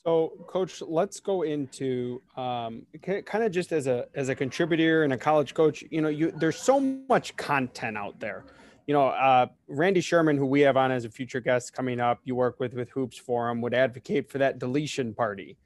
[0.04, 5.12] So coach let's go into um, kind of just as a as a contributor and
[5.12, 8.44] a college coach you know you there's so much content out there.
[8.86, 12.20] You know, uh, Randy Sherman, who we have on as a future guest coming up,
[12.24, 15.58] you work with with Hoops Forum, would advocate for that deletion party.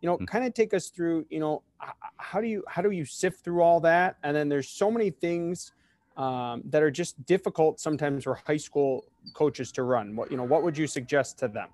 [0.00, 0.24] You know, mm-hmm.
[0.26, 1.26] kind of take us through.
[1.30, 1.62] You know,
[2.16, 4.16] how do you how do you sift through all that?
[4.22, 5.72] And then there's so many things
[6.16, 10.16] um, that are just difficult sometimes for high school coaches to run.
[10.16, 11.68] What you know, what would you suggest to them?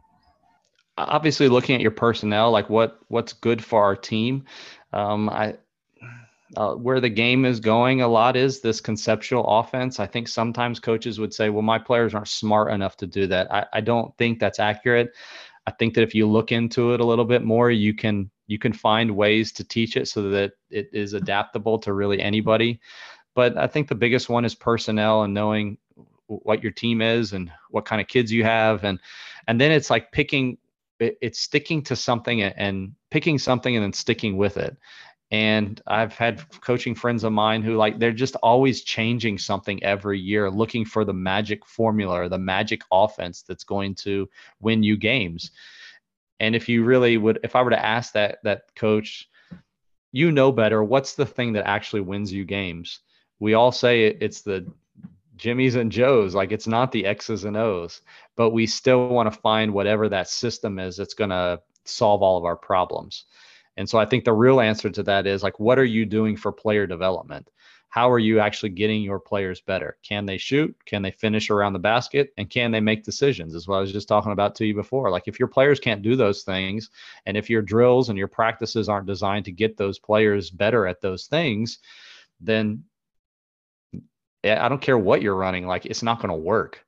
[0.97, 4.45] Obviously, looking at your personnel, like what what's good for our team.
[4.93, 5.57] Um, I
[6.57, 9.99] uh, where the game is going a lot is this conceptual offense.
[9.99, 13.53] I think sometimes coaches would say, well, my players aren't smart enough to do that.
[13.53, 15.13] I, I don't think that's accurate.
[15.67, 18.59] I think that if you look into it a little bit more, you can you
[18.59, 22.81] can find ways to teach it so that it is adaptable to really anybody.
[23.35, 25.79] But I think the biggest one is personnel and knowing
[26.27, 28.99] what your team is and what kind of kids you have and
[29.47, 30.57] and then it's like picking
[31.01, 34.77] it's sticking to something and picking something and then sticking with it
[35.35, 40.21] and i've had coaching friends of mine who like they're just always changing something every
[40.21, 44.29] year looking for the magic formula or the magic offense that's going to
[44.61, 45.51] win you games.
[46.39, 49.29] And if you really would if i were to ask that that coach
[50.13, 50.85] you know better.
[50.85, 53.01] What's the thing that actually wins you games?
[53.41, 54.73] We all say it's the
[55.35, 58.03] jimmy's and joe's like it's not the x's and o's
[58.37, 62.39] but we still want to find whatever that system is that's going to solve all
[62.39, 63.25] of our problems
[63.77, 66.37] and so I think the real answer to that is like, what are you doing
[66.37, 67.51] for player development?
[67.89, 69.99] How are you actually getting your players better?
[70.03, 70.77] Can they shoot?
[70.85, 72.33] Can they finish around the basket?
[72.37, 73.55] And can they make decisions?
[73.55, 75.11] Is what I was just talking about to you before.
[75.11, 76.91] Like, if your players can't do those things,
[77.25, 81.01] and if your drills and your practices aren't designed to get those players better at
[81.01, 81.79] those things,
[82.41, 82.83] then
[84.43, 86.85] I don't care what you're running, like, it's not going to work.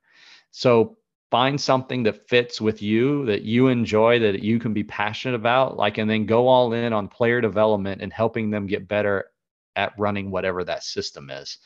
[0.51, 0.97] So
[1.29, 5.75] find something that fits with you that you enjoy that you can be passionate about
[5.75, 9.31] like and then go all in on player development and helping them get better
[9.75, 11.57] at running whatever that system is.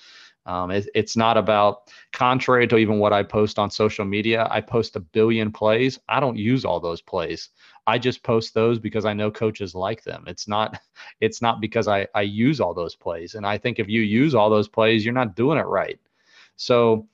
[0.48, 4.60] Um, it, it's not about contrary to even what i post on social media i
[4.60, 6.00] post a billion plays.
[6.10, 7.50] I don't use all those plays.
[7.86, 10.24] I just post those because i know coaches like them.
[10.26, 10.82] It's not
[11.22, 13.36] it's not because i i use all those plays.
[13.36, 16.00] And i think if you use all those plays you're not doing it right.
[16.56, 17.08] So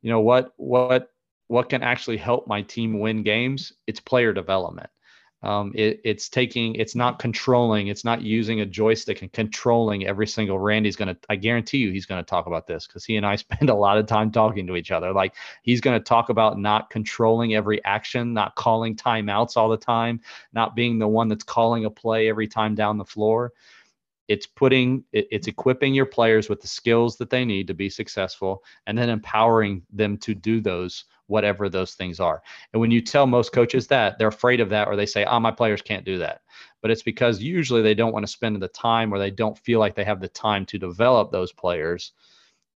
[0.00, 1.11] you know what what
[1.52, 4.88] what can actually help my team win games it's player development.
[5.42, 10.28] Um, it, it's taking it's not controlling it's not using a joystick and controlling every
[10.28, 13.16] single randy's going to i guarantee you he's going to talk about this because he
[13.16, 15.12] and i spend a lot of time talking to each other.
[15.12, 19.76] Like he's going to talk about not controlling every action not calling timeouts all the
[19.76, 20.20] time
[20.52, 23.52] not being the one that's calling a play every time down the floor.
[24.28, 28.62] It's putting it's equipping your players with the skills that they need to be successful
[28.86, 32.42] and then empowering them to do those whatever those things are.
[32.72, 35.40] And when you tell most coaches that, they're afraid of that or they say, oh,
[35.40, 36.42] my players can't do that.
[36.82, 39.80] But it's because usually they don't want to spend the time or they don't feel
[39.80, 42.12] like they have the time to develop those players.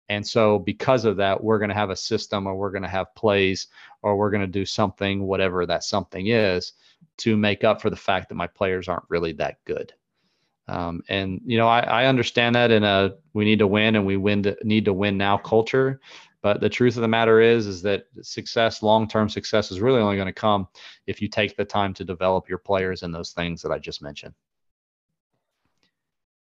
[0.08, 2.88] And so, because of that, we're going to have a system or we're going to
[2.88, 3.68] have plays
[4.02, 6.74] or we're going to do something, whatever that something is,
[7.18, 9.94] to make up for the fact that my players aren't really that good.
[10.68, 14.06] Um, and you know, I, I, understand that in a we need to win and
[14.06, 16.00] we win to, need to win now culture.
[16.44, 20.16] But the truth of the matter is, is that success, long-term success, is really only
[20.16, 20.68] going to come
[21.06, 24.02] if you take the time to develop your players in those things that I just
[24.02, 24.34] mentioned.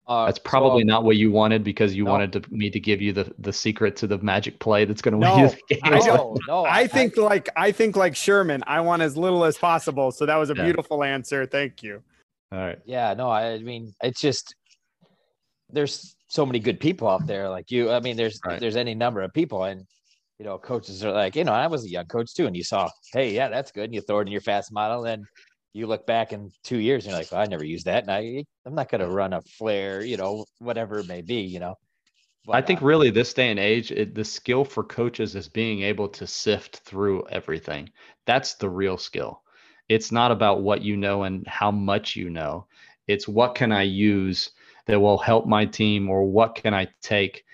[0.09, 2.11] Uh, that's probably so, not what you wanted because you no.
[2.11, 5.15] wanted to, me to give you the the secret to the magic play that's going
[5.15, 5.81] to no, win you the game.
[5.85, 6.41] I don't.
[6.49, 8.65] No, I think I, like I think like Sherman.
[8.67, 10.11] I want as little as possible.
[10.11, 10.65] So that was a yeah.
[10.65, 11.47] beautiful answer.
[11.47, 12.03] Thank you.
[12.51, 12.79] All right.
[12.87, 13.15] Yeah.
[13.15, 13.31] No.
[13.31, 14.57] I mean, it's just
[15.71, 18.61] there's so many good people out there like you i mean there's right.
[18.61, 19.85] there's any number of people and
[20.39, 22.65] you know coaches are like you know i was a young coach too and you
[22.65, 25.25] saw hey yeah that's good and you throw it in your fast model and
[25.73, 28.11] you look back in two years and you're like well, i never used that and
[28.11, 31.61] I, i'm not going to run a flare you know whatever it may be you
[31.61, 31.75] know
[32.47, 35.49] but, I think uh, really this day and age, it, the skill for coaches is
[35.49, 37.91] being able to sift through everything.
[38.25, 39.43] That's the real skill.
[39.89, 42.67] It's not about what you know and how much you know.
[43.09, 44.53] It's what can I use
[44.87, 47.45] that will help my team or what can I take?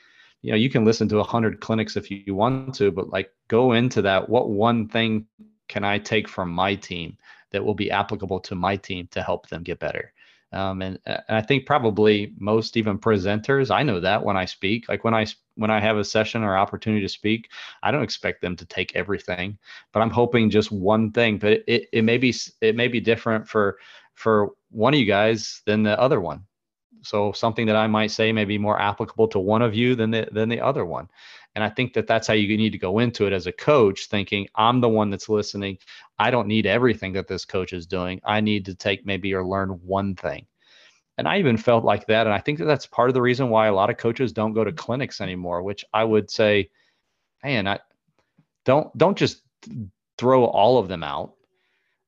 [0.43, 3.31] You know, you can listen to a hundred clinics if you want to, but like
[3.49, 4.29] go into that.
[4.29, 5.27] What one thing
[5.69, 7.17] can I take from my team
[7.51, 10.13] that will be applicable to my team to help them get better?
[10.53, 14.89] Um, and, and I think probably most even presenters, I know that when I speak,
[14.89, 17.51] like when I when I have a session or opportunity to speak,
[17.83, 19.59] I don't expect them to take everything,
[19.93, 21.39] but I'm hoping just one thing.
[21.39, 23.79] But it, it, it may be it may be different for
[24.15, 26.45] for one of you guys than the other one
[27.03, 30.11] so something that I might say may be more applicable to one of you than
[30.11, 31.09] the than the other one.
[31.55, 34.07] And I think that that's how you need to go into it as a coach,
[34.07, 35.79] thinking I'm the one that's listening.
[36.19, 38.21] I don't need everything that this coach is doing.
[38.25, 40.47] I need to take maybe or learn one thing.
[41.19, 42.27] And I even felt like that.
[42.27, 44.55] And I think that that's part of the reason why a lot of coaches don't
[44.55, 46.71] go to clinics anymore, which I would say,
[47.45, 47.81] man, I
[48.65, 49.43] don't don't just
[50.17, 51.35] throw all of them out.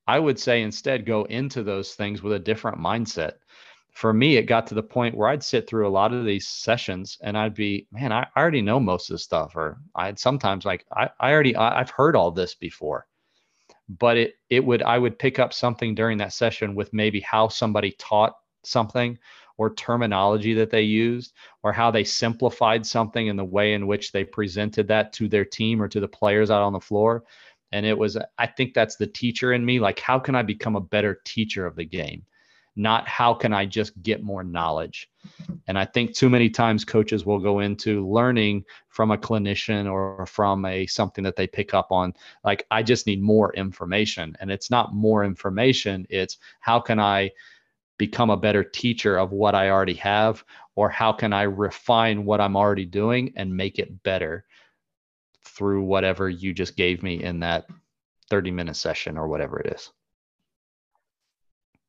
[0.06, 3.34] I would say instead go into those things with a different mindset
[3.94, 6.48] for me, it got to the point where I'd sit through a lot of these
[6.48, 9.54] sessions and I'd be, man, I, I already know most of this stuff.
[9.54, 13.06] Or I'd sometimes like, I, I already, I, I've heard all this before.
[13.88, 17.46] But it, it would, I would pick up something during that session with maybe how
[17.46, 19.16] somebody taught something
[19.58, 24.10] or terminology that they used or how they simplified something in the way in which
[24.10, 27.22] they presented that to their team or to the players out on the floor.
[27.70, 29.78] And it was, I think that's the teacher in me.
[29.78, 32.24] Like, how can I become a better teacher of the game?
[32.76, 35.08] Not how can I just get more knowledge.
[35.68, 40.26] And I think too many times coaches will go into learning from a clinician or
[40.26, 44.50] from a something that they pick up on like I just need more information and
[44.50, 47.30] it's not more information it's how can I
[47.96, 52.40] become a better teacher of what I already have or how can I refine what
[52.40, 54.44] I'm already doing and make it better
[55.44, 57.66] through whatever you just gave me in that
[58.30, 59.92] 30 minute session or whatever it is.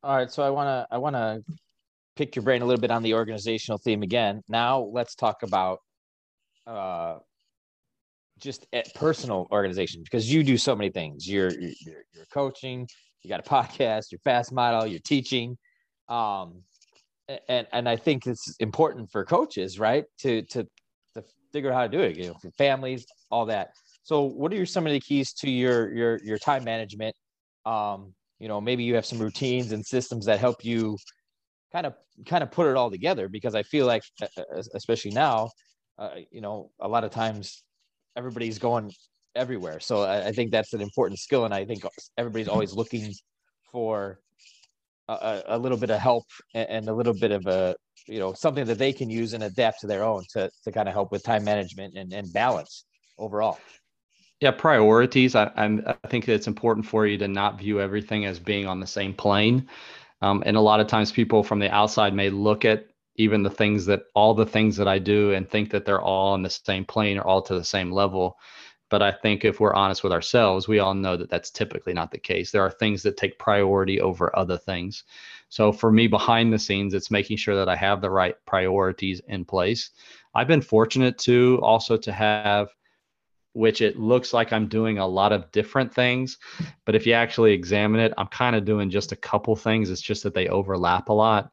[0.06, 1.44] All right, so I want to I want to
[2.16, 4.44] pick your brain a little bit on the organizational theme again.
[4.48, 5.80] Now let's talk about
[6.68, 7.18] uh
[8.40, 11.28] just at personal organization because you do so many things.
[11.28, 12.88] You're you're, you're coaching,
[13.24, 15.58] you got a podcast, you're fast model, you're teaching.
[16.08, 16.62] Um
[17.50, 20.06] and and I think it's important for coaches, right?
[20.20, 20.68] To to
[21.16, 23.70] to figure out how to do it, you know, families, all that.
[24.04, 27.16] So what are your, some of the keys to your your your time management?
[27.66, 28.14] Um
[28.46, 30.96] you know maybe you have some routines and systems that help you
[31.74, 31.96] kind of
[32.28, 34.04] kind of put it all together because i feel like
[34.76, 35.50] especially now
[35.98, 37.64] uh, you know a lot of times
[38.16, 38.92] everybody's going
[39.36, 39.80] everywhere.
[39.80, 41.84] So I, I, think that's an important skill and i think
[42.20, 43.14] everybody's always looking
[43.72, 44.20] for
[45.08, 47.76] a, a little bit of help and, and, a little bit of a
[48.08, 50.88] you know something that they can use and adapt to their own to, to kind
[50.88, 52.86] of help with time management and, and balance
[53.18, 53.58] overall
[54.42, 55.36] yeah, priorities.
[55.36, 58.80] I, I'm, I think it's important for you to not view everything as being on
[58.80, 59.68] the same plane.
[60.22, 63.50] Um, and a lot of times, people from the outside may look at even the
[63.50, 66.50] things that all the things that I do and think that they're all on the
[66.50, 68.38] same plane or all to the same level.
[68.90, 72.12] But I think if we're honest with ourselves, we all know that that's typically not
[72.12, 72.52] the case.
[72.52, 75.06] There are things that take priority over other things.
[75.50, 79.22] So for me, behind the scenes, it's making sure that I have the right priorities
[79.28, 79.92] in place.
[80.36, 82.70] I've been fortunate to also to have
[83.56, 86.38] which it looks like I'm doing a lot of different things.
[86.84, 89.90] But if you actually examine it, I'm kind of doing just a couple things.
[89.90, 91.52] It's just that they overlap a lot.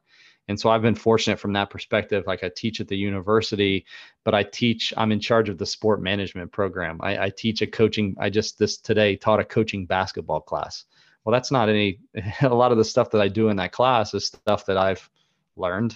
[0.49, 2.25] And so I've been fortunate from that perspective.
[2.27, 3.85] Like I teach at the university,
[4.25, 6.99] but I teach, I'm in charge of the sport management program.
[7.01, 10.83] I, I teach a coaching, I just this today taught a coaching basketball class.
[11.23, 11.99] Well, that's not any,
[12.41, 15.09] a lot of the stuff that I do in that class is stuff that I've
[15.55, 15.95] learned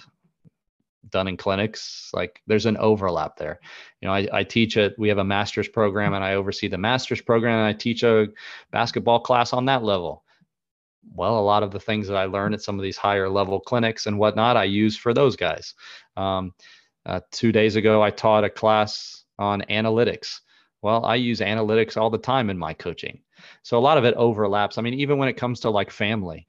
[1.10, 3.60] done in clinics like there's an overlap there.
[4.00, 6.78] You know I, I teach it we have a master's program and i oversee the
[6.78, 8.28] master's program and i teach a
[8.70, 10.24] basketball class on that level.
[11.14, 13.60] Well a lot of the things that i learn at some of these higher level
[13.60, 15.74] clinics and whatnot i use for those guys.
[16.16, 16.52] Um,
[17.06, 20.40] uh, two days ago i taught a class on analytics.
[20.82, 23.20] Well i use analytics all the time in my coaching.
[23.62, 24.78] So a lot of it overlaps.
[24.78, 26.46] I mean even when it comes to like family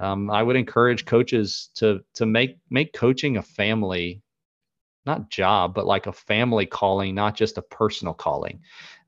[0.00, 4.22] um, I would encourage coaches to to make make coaching a family,
[5.06, 8.60] not job, but like a family calling, not just a personal calling.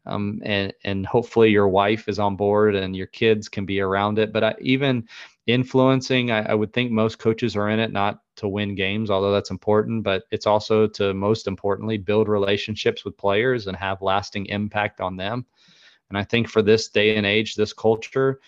[0.06, 4.18] Um, and and hopefully your wife is on board and your kids can be around
[4.18, 4.32] it.
[4.32, 5.08] But I, even
[5.46, 9.32] influencing, I, I would think most coaches are in it not to win games, although
[9.32, 14.46] that's important, but it's also to most importantly build relationships with players and have lasting
[14.46, 15.46] impact on them.
[16.10, 18.40] And I think for this day and age, this culture,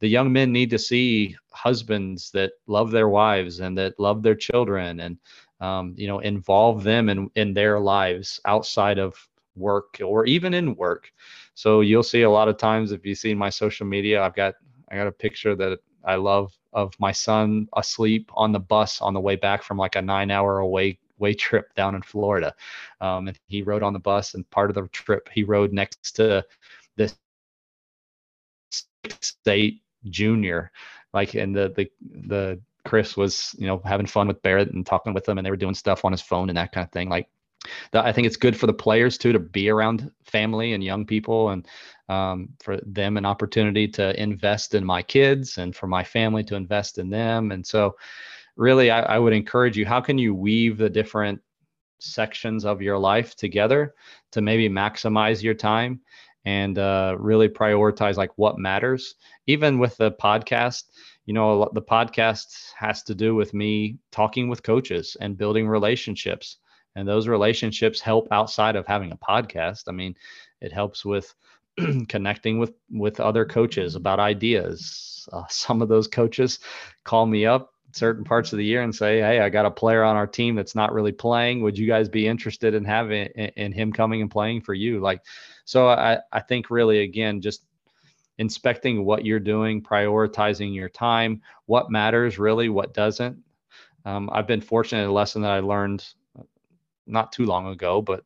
[0.00, 4.34] the young men need to see husbands that love their wives and that love their
[4.34, 5.18] children and
[5.60, 9.14] um, you know involve them in in their lives outside of
[9.56, 11.12] work or even in work.
[11.54, 14.54] So you'll see a lot of times if you see my social media i've got
[14.90, 19.12] i got a picture that i love of my son asleep on the bus on
[19.14, 22.54] the way back from like a nine hour away way trip down in florida.
[23.00, 26.16] Um, and he rode on the bus and part of the trip he rode next
[26.16, 26.44] to
[26.96, 27.16] this
[29.20, 30.70] state junior
[31.12, 31.90] like and the the
[32.28, 35.50] the chris was you know having fun with barrett and talking with them and they
[35.50, 37.28] were doing stuff on his phone and that kind of thing like
[37.92, 41.50] I think it's good for the players too to be around family and young people,
[41.50, 41.66] and
[42.08, 46.56] um, for them an opportunity to invest in my kids and for my family to
[46.56, 47.52] invest in them.
[47.52, 47.96] And so,
[48.56, 49.86] really, I, I would encourage you.
[49.86, 51.40] How can you weave the different
[51.98, 53.94] sections of your life together
[54.32, 56.00] to maybe maximize your time
[56.46, 59.16] and uh, really prioritize like what matters?
[59.50, 60.84] Even with the podcast,
[61.26, 66.58] you know, the podcast has to do with me talking with coaches and building relationships.
[66.94, 69.84] And those relationships help outside of having a podcast.
[69.88, 70.14] I mean,
[70.60, 71.34] it helps with
[72.08, 75.28] connecting with with other coaches about ideas.
[75.32, 76.60] Uh, some of those coaches
[77.04, 80.04] call me up certain parts of the year and say, "Hey, I got a player
[80.04, 81.62] on our team that's not really playing.
[81.62, 85.00] Would you guys be interested in having in, in him coming and playing for you?"
[85.00, 85.22] Like,
[85.64, 87.64] so I I think really again just
[88.40, 93.36] inspecting what you're doing, prioritizing your time, what matters really, what doesn't.
[94.06, 95.06] Um, I've been fortunate.
[95.06, 96.04] A lesson that I learned
[96.38, 96.42] uh,
[97.06, 98.24] not too long ago, but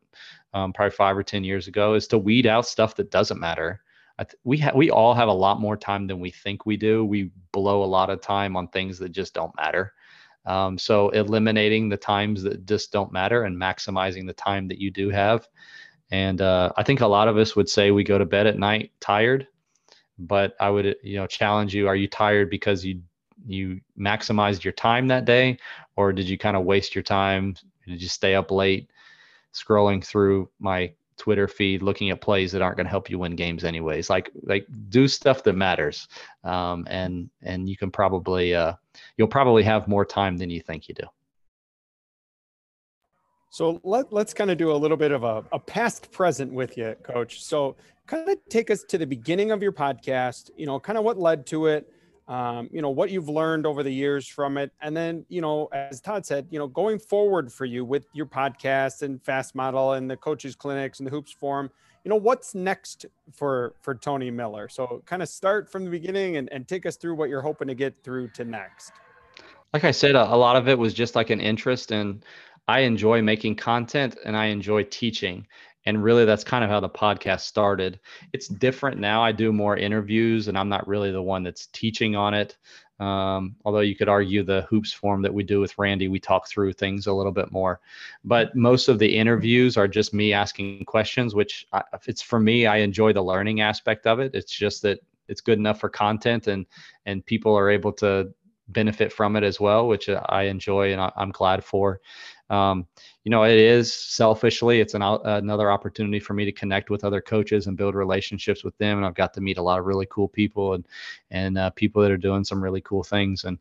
[0.53, 3.81] um, probably five or ten years ago, is to weed out stuff that doesn't matter.
[4.17, 7.03] Th- we ha- we all have a lot more time than we think we do.
[7.03, 9.91] We blow a lot of time on things that just don't matter.
[10.45, 14.91] Um, so eliminating the times that just don't matter and maximizing the time that you
[14.91, 15.47] do have.
[16.11, 18.59] And uh, I think a lot of us would say we go to bed at
[18.59, 19.47] night tired,
[20.17, 23.01] but I would you know challenge you: Are you tired because you
[23.47, 25.57] you maximized your time that day,
[25.95, 27.55] or did you kind of waste your time?
[27.87, 28.89] Did you stay up late
[29.53, 33.35] scrolling through my Twitter feed looking at plays that aren't going to help you win
[33.35, 34.09] games anyways.
[34.09, 36.07] Like like do stuff that matters,
[36.43, 38.73] um, and and you can probably uh,
[39.17, 41.05] you'll probably have more time than you think you do.
[43.49, 46.77] So let, let's kind of do a little bit of a, a past present with
[46.77, 47.41] you, coach.
[47.41, 47.77] So
[48.07, 51.17] kind of take us to the beginning of your podcast, you know, kind of what
[51.17, 51.91] led to it,
[52.27, 55.69] um, you know what you've learned over the years from it and then you know
[55.71, 59.93] as todd said you know going forward for you with your podcast and fast model
[59.93, 61.69] and the coaches clinics and the hoops forum
[62.05, 64.69] you know what's next for for tony miller?
[64.69, 67.67] So kind of start from the beginning and, and take us through what you're hoping
[67.67, 68.93] to get through to next.
[69.73, 72.23] Like i said a, a lot of it was just like an interest and
[72.67, 75.45] i enjoy making content and i enjoy teaching
[75.85, 77.99] and really that's kind of how the podcast started.
[78.33, 79.23] It's different now.
[79.23, 82.57] I do more interviews and i'm not really the one that's teaching on it.
[82.97, 86.47] Um, although you could argue the hoops forum that we do with randy we talk
[86.47, 87.81] through things a little bit more.
[88.23, 92.65] But most of the interviews are just me asking questions which I, it's for me
[92.67, 94.33] i enjoy the learning aspect of it.
[94.33, 96.65] It's just that it's good enough for content and
[97.05, 98.33] and people are able to
[98.69, 102.01] benefit from it as well which i enjoy and i'm glad for
[102.49, 102.87] um,
[103.23, 107.19] you know, it is selfishly, it's an, another opportunity for me to connect with other
[107.19, 108.97] coaches and build relationships with them.
[108.97, 110.87] And I've got to meet a lot of really cool people and,
[111.31, 113.45] and uh, people that are doing some really cool things.
[113.45, 113.57] And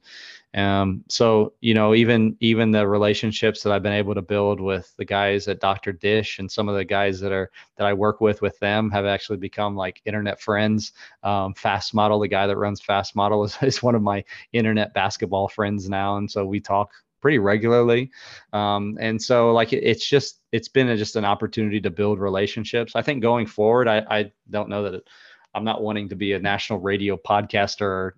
[0.54, 4.94] um, so, you know, even, even the relationships that I've been able to build with
[4.98, 5.92] the guys at Dr.
[5.92, 9.06] Dish and some of the guys that are, that I work with with them have
[9.06, 10.92] actually become like internet friends.
[11.22, 14.22] Um, Fast Model, the guy that runs Fast Model is, is one of my
[14.52, 16.18] internet basketball friends now.
[16.18, 16.92] And so we talk
[17.24, 18.10] pretty regularly.
[18.52, 22.20] Um, and so like it, it's just it's been a, just an opportunity to build
[22.20, 22.94] relationships.
[22.94, 25.08] I think going forward, I, I don't know that it,
[25.54, 28.16] I'm not wanting to be a national radio podcaster or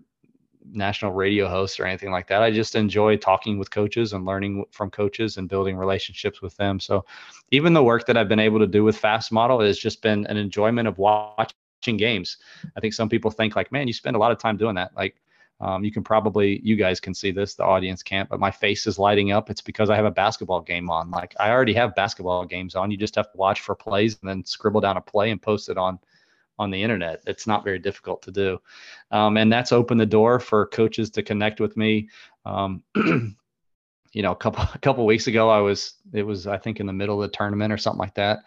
[0.72, 2.42] national radio host or anything like that.
[2.42, 6.80] I just enjoy talking with coaches and learning from coaches and building relationships with them.
[6.80, 7.04] So
[7.52, 10.26] even the work that I've been able to do with Fast Model has just been
[10.26, 12.38] an enjoyment of watching games.
[12.76, 14.96] I think some people think like, man, you spend a lot of time doing that.
[14.96, 15.14] Like
[15.60, 18.86] um, you can probably, you guys can see this, the audience can't, but my face
[18.86, 19.48] is lighting up.
[19.48, 21.10] It's because I have a basketball game on.
[21.10, 22.90] Like I already have basketball games on.
[22.90, 25.68] You just have to watch for plays and then scribble down a play and post
[25.68, 25.98] it on
[26.58, 27.22] on the internet.
[27.26, 28.58] It's not very difficult to do,
[29.10, 32.08] um, and that's opened the door for coaches to connect with me.
[32.44, 36.80] Um, you know, a couple a couple weeks ago, I was it was I think
[36.80, 38.40] in the middle of the tournament or something like that,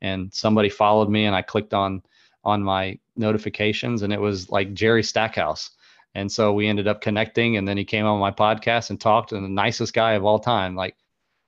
[0.00, 2.02] and somebody followed me, and I clicked on
[2.42, 5.70] on my notifications, and it was like Jerry Stackhouse
[6.14, 9.32] and so we ended up connecting and then he came on my podcast and talked
[9.32, 10.76] and the nicest guy of all time.
[10.76, 10.96] Like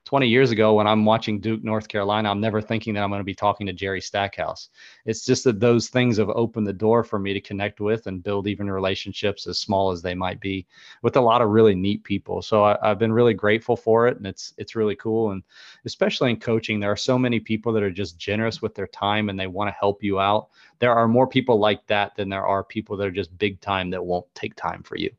[0.07, 3.19] 20 years ago when I'm watching Duke, North Carolina, I'm never thinking that I'm going
[3.19, 4.69] to be talking to Jerry Stackhouse.
[5.05, 8.23] It's just that those things have opened the door for me to connect with and
[8.23, 10.65] build even relationships as small as they might be
[11.03, 12.41] with a lot of really neat people.
[12.41, 15.31] So I, have been really grateful for it and it's it's really cool.
[15.31, 15.43] And
[15.85, 19.27] especially in coaching, there are so many people that are just generous with their time
[19.27, 20.47] and they want to help you out.
[20.79, 23.89] There are more people like that than there are people that are just big time
[23.89, 25.11] that won't take time for you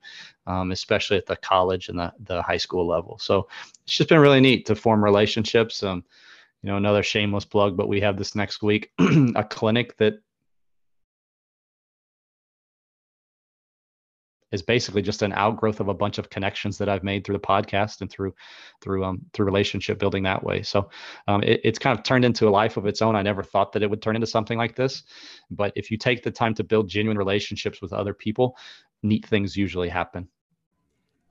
[0.48, 3.18] um, especially at the college and the, the high school level.
[3.18, 3.48] So
[3.84, 5.82] it's just been really neat to form relationships.
[5.82, 6.04] Um,
[6.62, 8.90] you know, another shameless plug, but we have this next week
[9.36, 10.14] a clinic that
[14.50, 17.40] is basically just an outgrowth of a bunch of connections that I've made through the
[17.40, 18.34] podcast and through
[18.80, 20.62] through um through relationship building that way.
[20.62, 20.88] So
[21.28, 23.14] um, it, it's kind of turned into a life of its own.
[23.14, 25.02] I never thought that it would turn into something like this,
[25.50, 28.56] but if you take the time to build genuine relationships with other people,
[29.02, 30.28] neat things usually happen.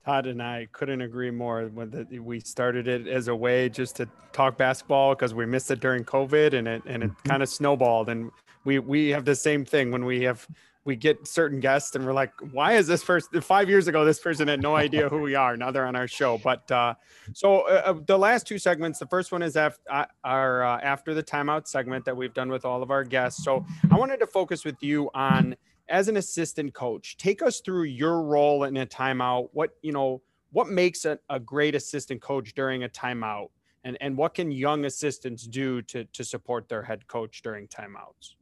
[0.08, 1.68] Todd and I couldn't agree more.
[1.68, 5.80] The, we started it as a way just to talk basketball because we missed it
[5.80, 7.28] during COVID, and it and it mm-hmm.
[7.28, 8.08] kind of snowballed.
[8.08, 8.30] And
[8.64, 10.48] we we have the same thing when we have
[10.86, 14.18] we get certain guests and we're like, why is this person five years ago, this
[14.18, 15.54] person had no idea who we are.
[15.54, 16.38] Now they're on our show.
[16.38, 16.94] But uh,
[17.34, 20.80] so uh, uh the last two segments, the first one is after uh, our uh,
[20.80, 23.44] after the timeout segment that we've done with all of our guests.
[23.44, 25.54] So I wanted to focus with you on
[25.88, 29.48] as an assistant coach, take us through your role in a timeout.
[29.52, 30.22] What, you know,
[30.52, 33.48] what makes a, a great assistant coach during a timeout?
[33.84, 38.34] And, and what can young assistants do to, to support their head coach during timeouts?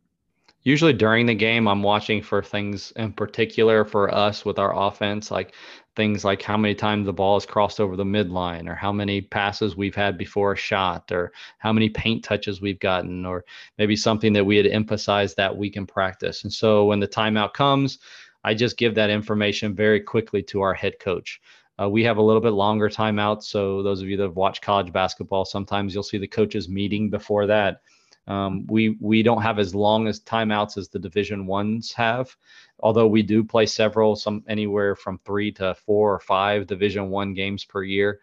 [0.67, 5.31] Usually during the game i'm watching for things in particular for us with our offense
[5.31, 5.55] like
[5.95, 9.21] things like how many times the ball has crossed over the midline or how many
[9.21, 13.45] passes we've had before a shot or how many paint touches we've gotten or
[13.79, 16.45] maybe something that we had emphasized that week in practice.
[16.45, 17.99] And so when the timeout comes
[18.45, 21.41] i just give that information very quickly to our head coach.
[21.81, 24.63] Uh, we have a little bit longer timeout so those of you that have watched
[24.63, 27.83] college basketball sometimes you'll see the coaches meeting before that
[28.27, 32.37] um, we we don't have as long as timeouts as the Division ones have,
[32.81, 37.35] although we do play several, some anywhere from three to four or five Division one
[37.35, 38.21] games per year.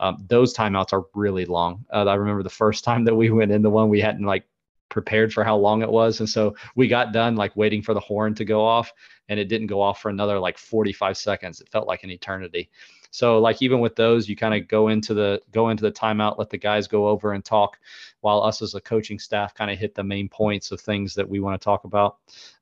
[0.00, 1.84] Um, those timeouts are really long.
[1.92, 4.44] Uh, I remember the first time that we went in the one we hadn't like
[4.88, 8.00] prepared for how long it was, and so we got done like waiting for the
[8.00, 8.92] horn to go off,
[9.28, 11.60] and it didn't go off for another like 45 seconds.
[11.60, 12.70] It felt like an eternity.
[13.14, 16.36] So like even with those, you kind of go into the go into the timeout,
[16.36, 17.78] let the guys go over and talk,
[18.22, 21.28] while us as a coaching staff kind of hit the main points of things that
[21.28, 22.16] we want to talk about.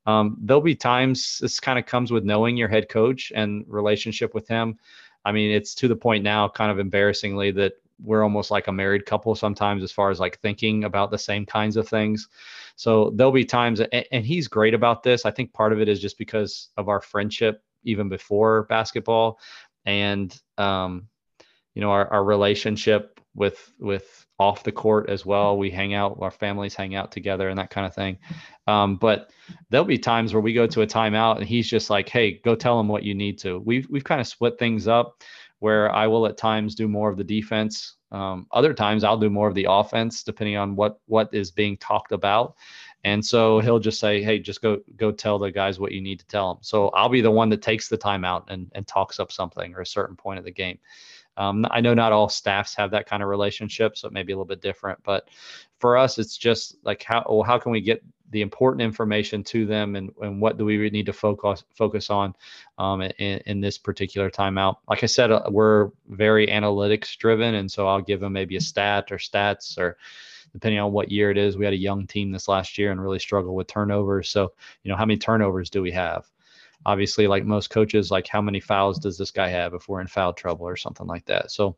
[0.04, 4.34] Um, there'll be times this kind of comes with knowing your head coach and relationship
[4.34, 4.78] with him.
[5.24, 7.72] I mean, it's to the point now, kind of embarrassingly, that
[8.04, 11.46] we're almost like a married couple sometimes as far as like thinking about the same
[11.46, 12.28] kinds of things.
[12.76, 15.24] So there'll be times, and, and he's great about this.
[15.24, 19.38] I think part of it is just because of our friendship even before basketball
[19.84, 21.08] and um,
[21.74, 25.56] you know our, our relationship with with off the court as well.
[25.56, 28.18] We hang out, our families hang out together and that kind of thing.
[28.66, 29.30] Um, but
[29.70, 32.54] there'll be times where we go to a timeout and he's just like, "Hey, go
[32.54, 35.22] tell them what you need to." We've we've kind of split things up
[35.60, 37.96] where I will at times do more of the defense.
[38.10, 41.76] Um, other times I'll do more of the offense, depending on what what is being
[41.76, 42.56] talked about.
[43.04, 46.20] And so he'll just say, "Hey, just go go tell the guys what you need
[46.20, 49.18] to tell them." So I'll be the one that takes the timeout and and talks
[49.18, 50.78] up something or a certain point of the game.
[51.36, 54.32] Um, I know not all staffs have that kind of relationship, so it may be
[54.32, 55.02] a little bit different.
[55.02, 55.28] But
[55.78, 59.66] for us, it's just like how well, how can we get the important information to
[59.66, 62.34] them, and, and what do we need to focus focus on
[62.78, 63.12] um, in,
[63.46, 64.76] in this particular timeout?
[64.88, 68.60] Like I said, uh, we're very analytics driven, and so I'll give them maybe a
[68.60, 69.96] stat or stats or
[70.52, 71.56] depending on what year it is.
[71.56, 74.28] We had a young team this last year and really struggled with turnovers.
[74.28, 76.30] So, you know, how many turnovers do we have?
[76.84, 80.06] Obviously, like most coaches, like how many fouls does this guy have if we're in
[80.06, 81.50] foul trouble or something like that?
[81.50, 81.76] So,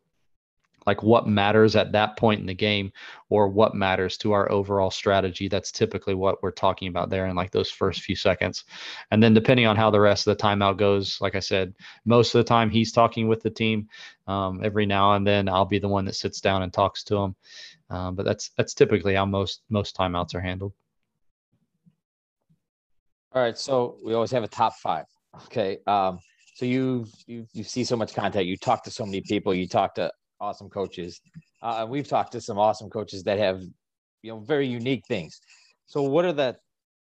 [0.86, 2.92] like what matters at that point in the game
[3.30, 7.36] or what matters to our overall strategy that's typically what we're talking about there in
[7.36, 8.64] like those first few seconds
[9.10, 11.74] and then depending on how the rest of the timeout goes like i said
[12.04, 13.88] most of the time he's talking with the team
[14.26, 17.16] um, every now and then i'll be the one that sits down and talks to
[17.16, 17.34] him
[17.90, 20.72] um, but that's that's typically how most most timeouts are handled.
[23.32, 25.06] All right, so we always have a top five.
[25.46, 26.18] Okay, um,
[26.54, 28.46] so you you you see so much content.
[28.46, 29.54] You talk to so many people.
[29.54, 30.12] You talk to
[30.44, 31.20] awesome coaches.
[31.62, 33.58] Uh, we've talked to some awesome coaches that have
[34.22, 35.40] you know very unique things.
[35.86, 36.56] So what are the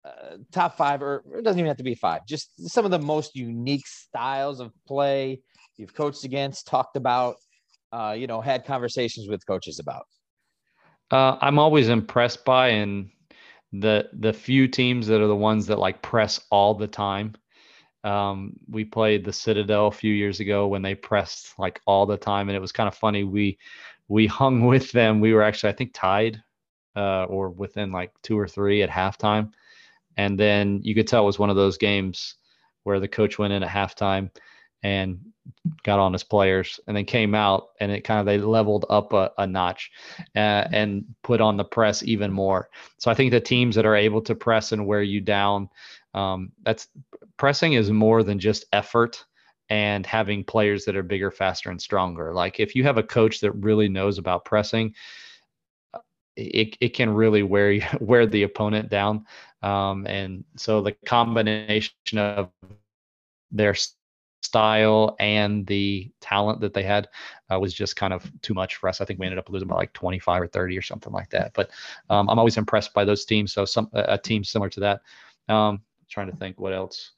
[0.06, 3.00] uh, top five, or it doesn't even have to be five, just some of the
[3.00, 5.42] most unique styles of play
[5.78, 7.36] you've coached against, talked about,
[7.92, 10.06] uh, you know, had conversations with coaches about?
[11.12, 13.10] Uh, I'm always impressed by and
[13.74, 17.36] the the few teams that are the ones that like press all the time.
[18.06, 22.18] Um, we played the Citadel a few years ago when they pressed like all the
[22.18, 23.24] time, and it was kind of funny.
[23.24, 23.58] We
[24.08, 25.20] we hung with them.
[25.20, 26.42] We were actually I think tied
[26.96, 29.52] uh, or within like two or three at halftime,
[30.18, 32.36] and then you could tell it was one of those games
[32.84, 34.30] where the coach went in at halftime
[34.84, 35.20] and
[35.84, 39.14] got on his players and then came out and it kind of they leveled up
[39.14, 39.92] a, a notch
[40.36, 43.96] uh, and put on the press even more so i think the teams that are
[43.96, 45.70] able to press and wear you down
[46.16, 46.88] um, that's
[47.38, 49.24] pressing is more than just effort
[49.70, 53.40] and having players that are bigger faster and stronger like if you have a coach
[53.40, 54.94] that really knows about pressing
[56.38, 59.26] it, it can really wear you, wear the opponent down
[59.62, 62.50] um, and so the combination of
[63.52, 63.76] their
[64.46, 67.10] style and the talent that they had
[67.52, 69.02] uh, was just kind of too much for us.
[69.02, 71.52] I think we ended up losing by like 25 or 30 or something like that.
[71.54, 71.72] But
[72.10, 73.52] um, I'm always impressed by those teams.
[73.54, 75.02] So some a team similar to that.
[75.54, 77.12] Um, trying to think what else.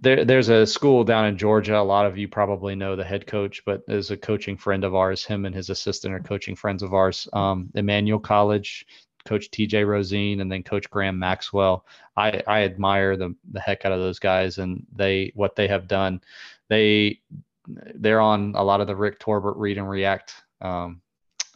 [0.00, 1.78] There, there's a school down in Georgia.
[1.78, 4.94] A lot of you probably know the head coach, but is a coaching friend of
[4.94, 5.24] ours.
[5.24, 7.28] Him and his assistant are coaching friends of ours.
[7.32, 8.86] Um, Emmanuel College,
[9.24, 11.86] Coach TJ Rosene, and then Coach Graham Maxwell.
[12.16, 15.88] I, I admire the the heck out of those guys and they what they have
[15.88, 16.20] done.
[16.68, 17.20] They
[17.66, 21.00] they're on a lot of the Rick Torbett read and react um,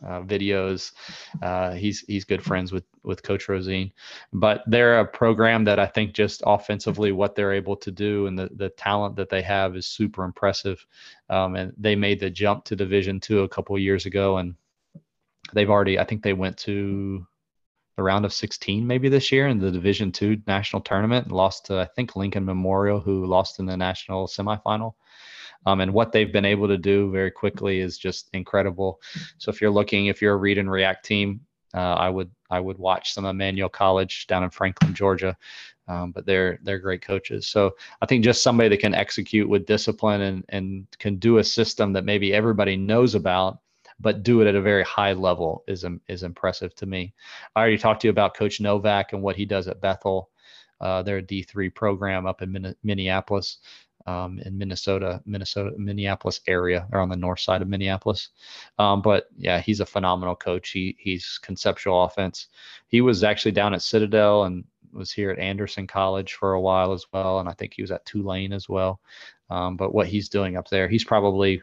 [0.05, 0.93] uh, videos.
[1.43, 3.93] Uh, he's he's good friends with with Coach Rosene,
[4.33, 8.39] but they're a program that I think just offensively what they're able to do and
[8.39, 10.85] the the talent that they have is super impressive.
[11.31, 14.55] Um, and they made the jump to Division two a couple years ago, and
[15.53, 17.27] they've already I think they went to
[17.97, 21.67] the round of 16 maybe this year in the Division two national tournament and lost
[21.67, 24.95] to I think Lincoln Memorial, who lost in the national semifinal.
[25.67, 29.01] Um, and what they've been able to do very quickly is just incredible.
[29.39, 31.41] So if you're looking, if you're a read and react team,
[31.75, 35.37] uh, I would I would watch some Emmanuel College down in Franklin, Georgia.
[35.87, 37.47] Um, but they're they're great coaches.
[37.49, 41.45] So I think just somebody that can execute with discipline and and can do a
[41.45, 43.59] system that maybe everybody knows about,
[43.99, 47.15] but do it at a very high level is is impressive to me.
[47.57, 50.31] I already talked to you about Coach Novak and what he does at Bethel.
[50.81, 53.59] Uh, they're a D3 program up in Minneapolis
[54.09, 58.31] um, in Minnesota, Minnesota, Minneapolis area, or on the north side of Minneapolis.
[58.79, 60.71] Um, but yeah, he's a phenomenal coach.
[60.71, 62.47] He he's conceptual offense.
[62.89, 66.93] He was actually down at Citadel and was here at Anderson College for a while
[66.93, 69.01] as well, and I think he was at Tulane as well.
[69.51, 71.63] Um, but what he's doing up there, he's probably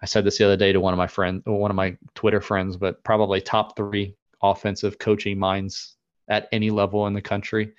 [0.00, 2.40] I said this the other day to one of my friends, one of my Twitter
[2.40, 5.96] friends, but probably top three offensive coaching minds
[6.28, 7.74] at any level in the country.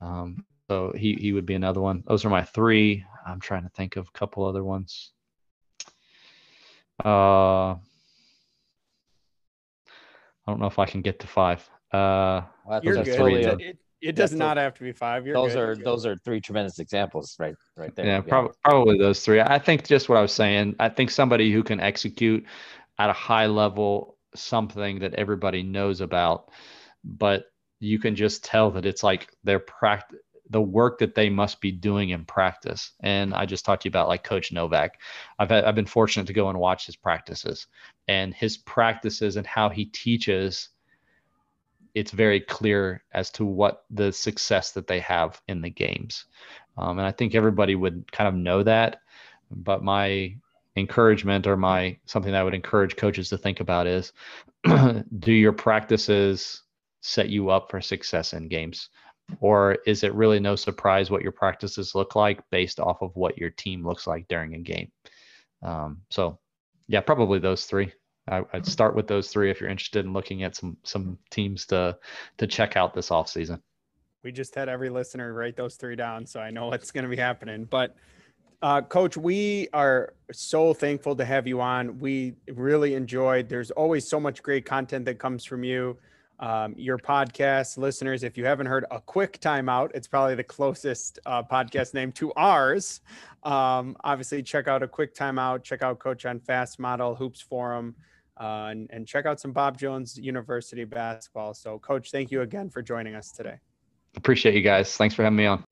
[0.00, 2.02] Um, so he he would be another one.
[2.06, 3.04] Those are my three.
[3.24, 5.12] I'm trying to think of a couple other ones.
[7.04, 7.78] Uh, I
[10.48, 11.60] don't know if I can get to five.
[11.92, 13.16] Uh, well, You're good.
[13.16, 15.24] Three, it, it, it does not have to be five.
[15.26, 15.62] You're those good.
[15.62, 17.54] are those are three tremendous examples, right?
[17.76, 18.06] Right there.
[18.06, 19.40] Yeah, prob- probably those three.
[19.40, 20.74] I think just what I was saying.
[20.80, 22.44] I think somebody who can execute
[22.98, 26.50] at a high level something that everybody knows about,
[27.04, 27.44] but
[27.78, 30.18] you can just tell that it's like their practice
[30.50, 32.92] the work that they must be doing in practice.
[33.00, 35.00] And I just talked to you about like Coach Novak.
[35.38, 37.66] I've had, I've been fortunate to go and watch his practices
[38.08, 40.68] and his practices and how he teaches.
[41.94, 46.26] It's very clear as to what the success that they have in the games.
[46.76, 49.00] Um, and I think everybody would kind of know that.
[49.50, 50.36] But my
[50.76, 54.12] encouragement or my something that I would encourage coaches to think about is
[55.18, 56.62] do your practices
[57.00, 58.90] set you up for success in games?
[59.40, 63.38] Or is it really no surprise what your practices look like based off of what
[63.38, 64.90] your team looks like during a game?
[65.62, 66.38] Um, so,
[66.88, 67.92] yeah, probably those three.
[68.28, 71.66] I, would start with those three if you're interested in looking at some some teams
[71.66, 71.98] to
[72.38, 73.62] to check out this off season.
[74.22, 77.10] We just had every listener write those three down, so I know what's going to
[77.10, 77.64] be happening.
[77.64, 77.94] But
[78.62, 81.98] uh, Coach, we are so thankful to have you on.
[81.98, 83.50] We really enjoyed.
[83.50, 85.98] There's always so much great content that comes from you
[86.40, 88.22] um, your podcast listeners.
[88.22, 92.32] If you haven't heard a quick timeout, it's probably the closest uh, podcast name to
[92.34, 93.00] ours.
[93.42, 95.62] Um, obviously, check out a quick timeout.
[95.62, 97.94] Check out Coach on Fast Model Hoops Forum,
[98.40, 101.54] uh, and, and check out some Bob Jones University basketball.
[101.54, 103.58] So, Coach, thank you again for joining us today.
[104.16, 104.96] Appreciate you guys.
[104.96, 105.64] Thanks for having me on.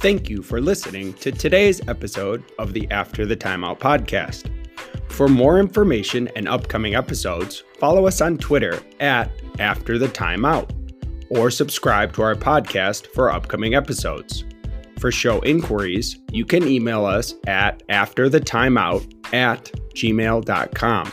[0.00, 4.50] Thank you for listening to today's episode of the After the Timeout podcast.
[5.10, 10.70] For more information and upcoming episodes, follow us on Twitter at After the Timeout
[11.28, 14.46] or subscribe to our podcast for upcoming episodes.
[14.98, 21.12] For show inquiries, you can email us at afterthetimeout at gmail.com.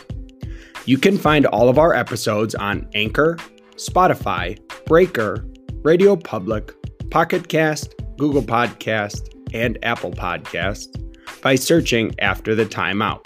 [0.86, 3.36] You can find all of our episodes on Anchor,
[3.76, 5.44] Spotify, Breaker,
[5.82, 6.72] Radio Public,
[7.10, 11.02] Pocket Cast, Google Podcast, and Apple Podcast
[11.40, 13.24] by searching After the Timeout.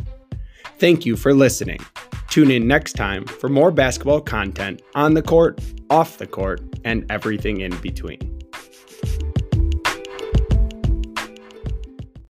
[0.78, 1.80] Thank you for listening.
[2.28, 7.04] Tune in next time for more basketball content on the court, off the court, and
[7.10, 8.41] everything in between.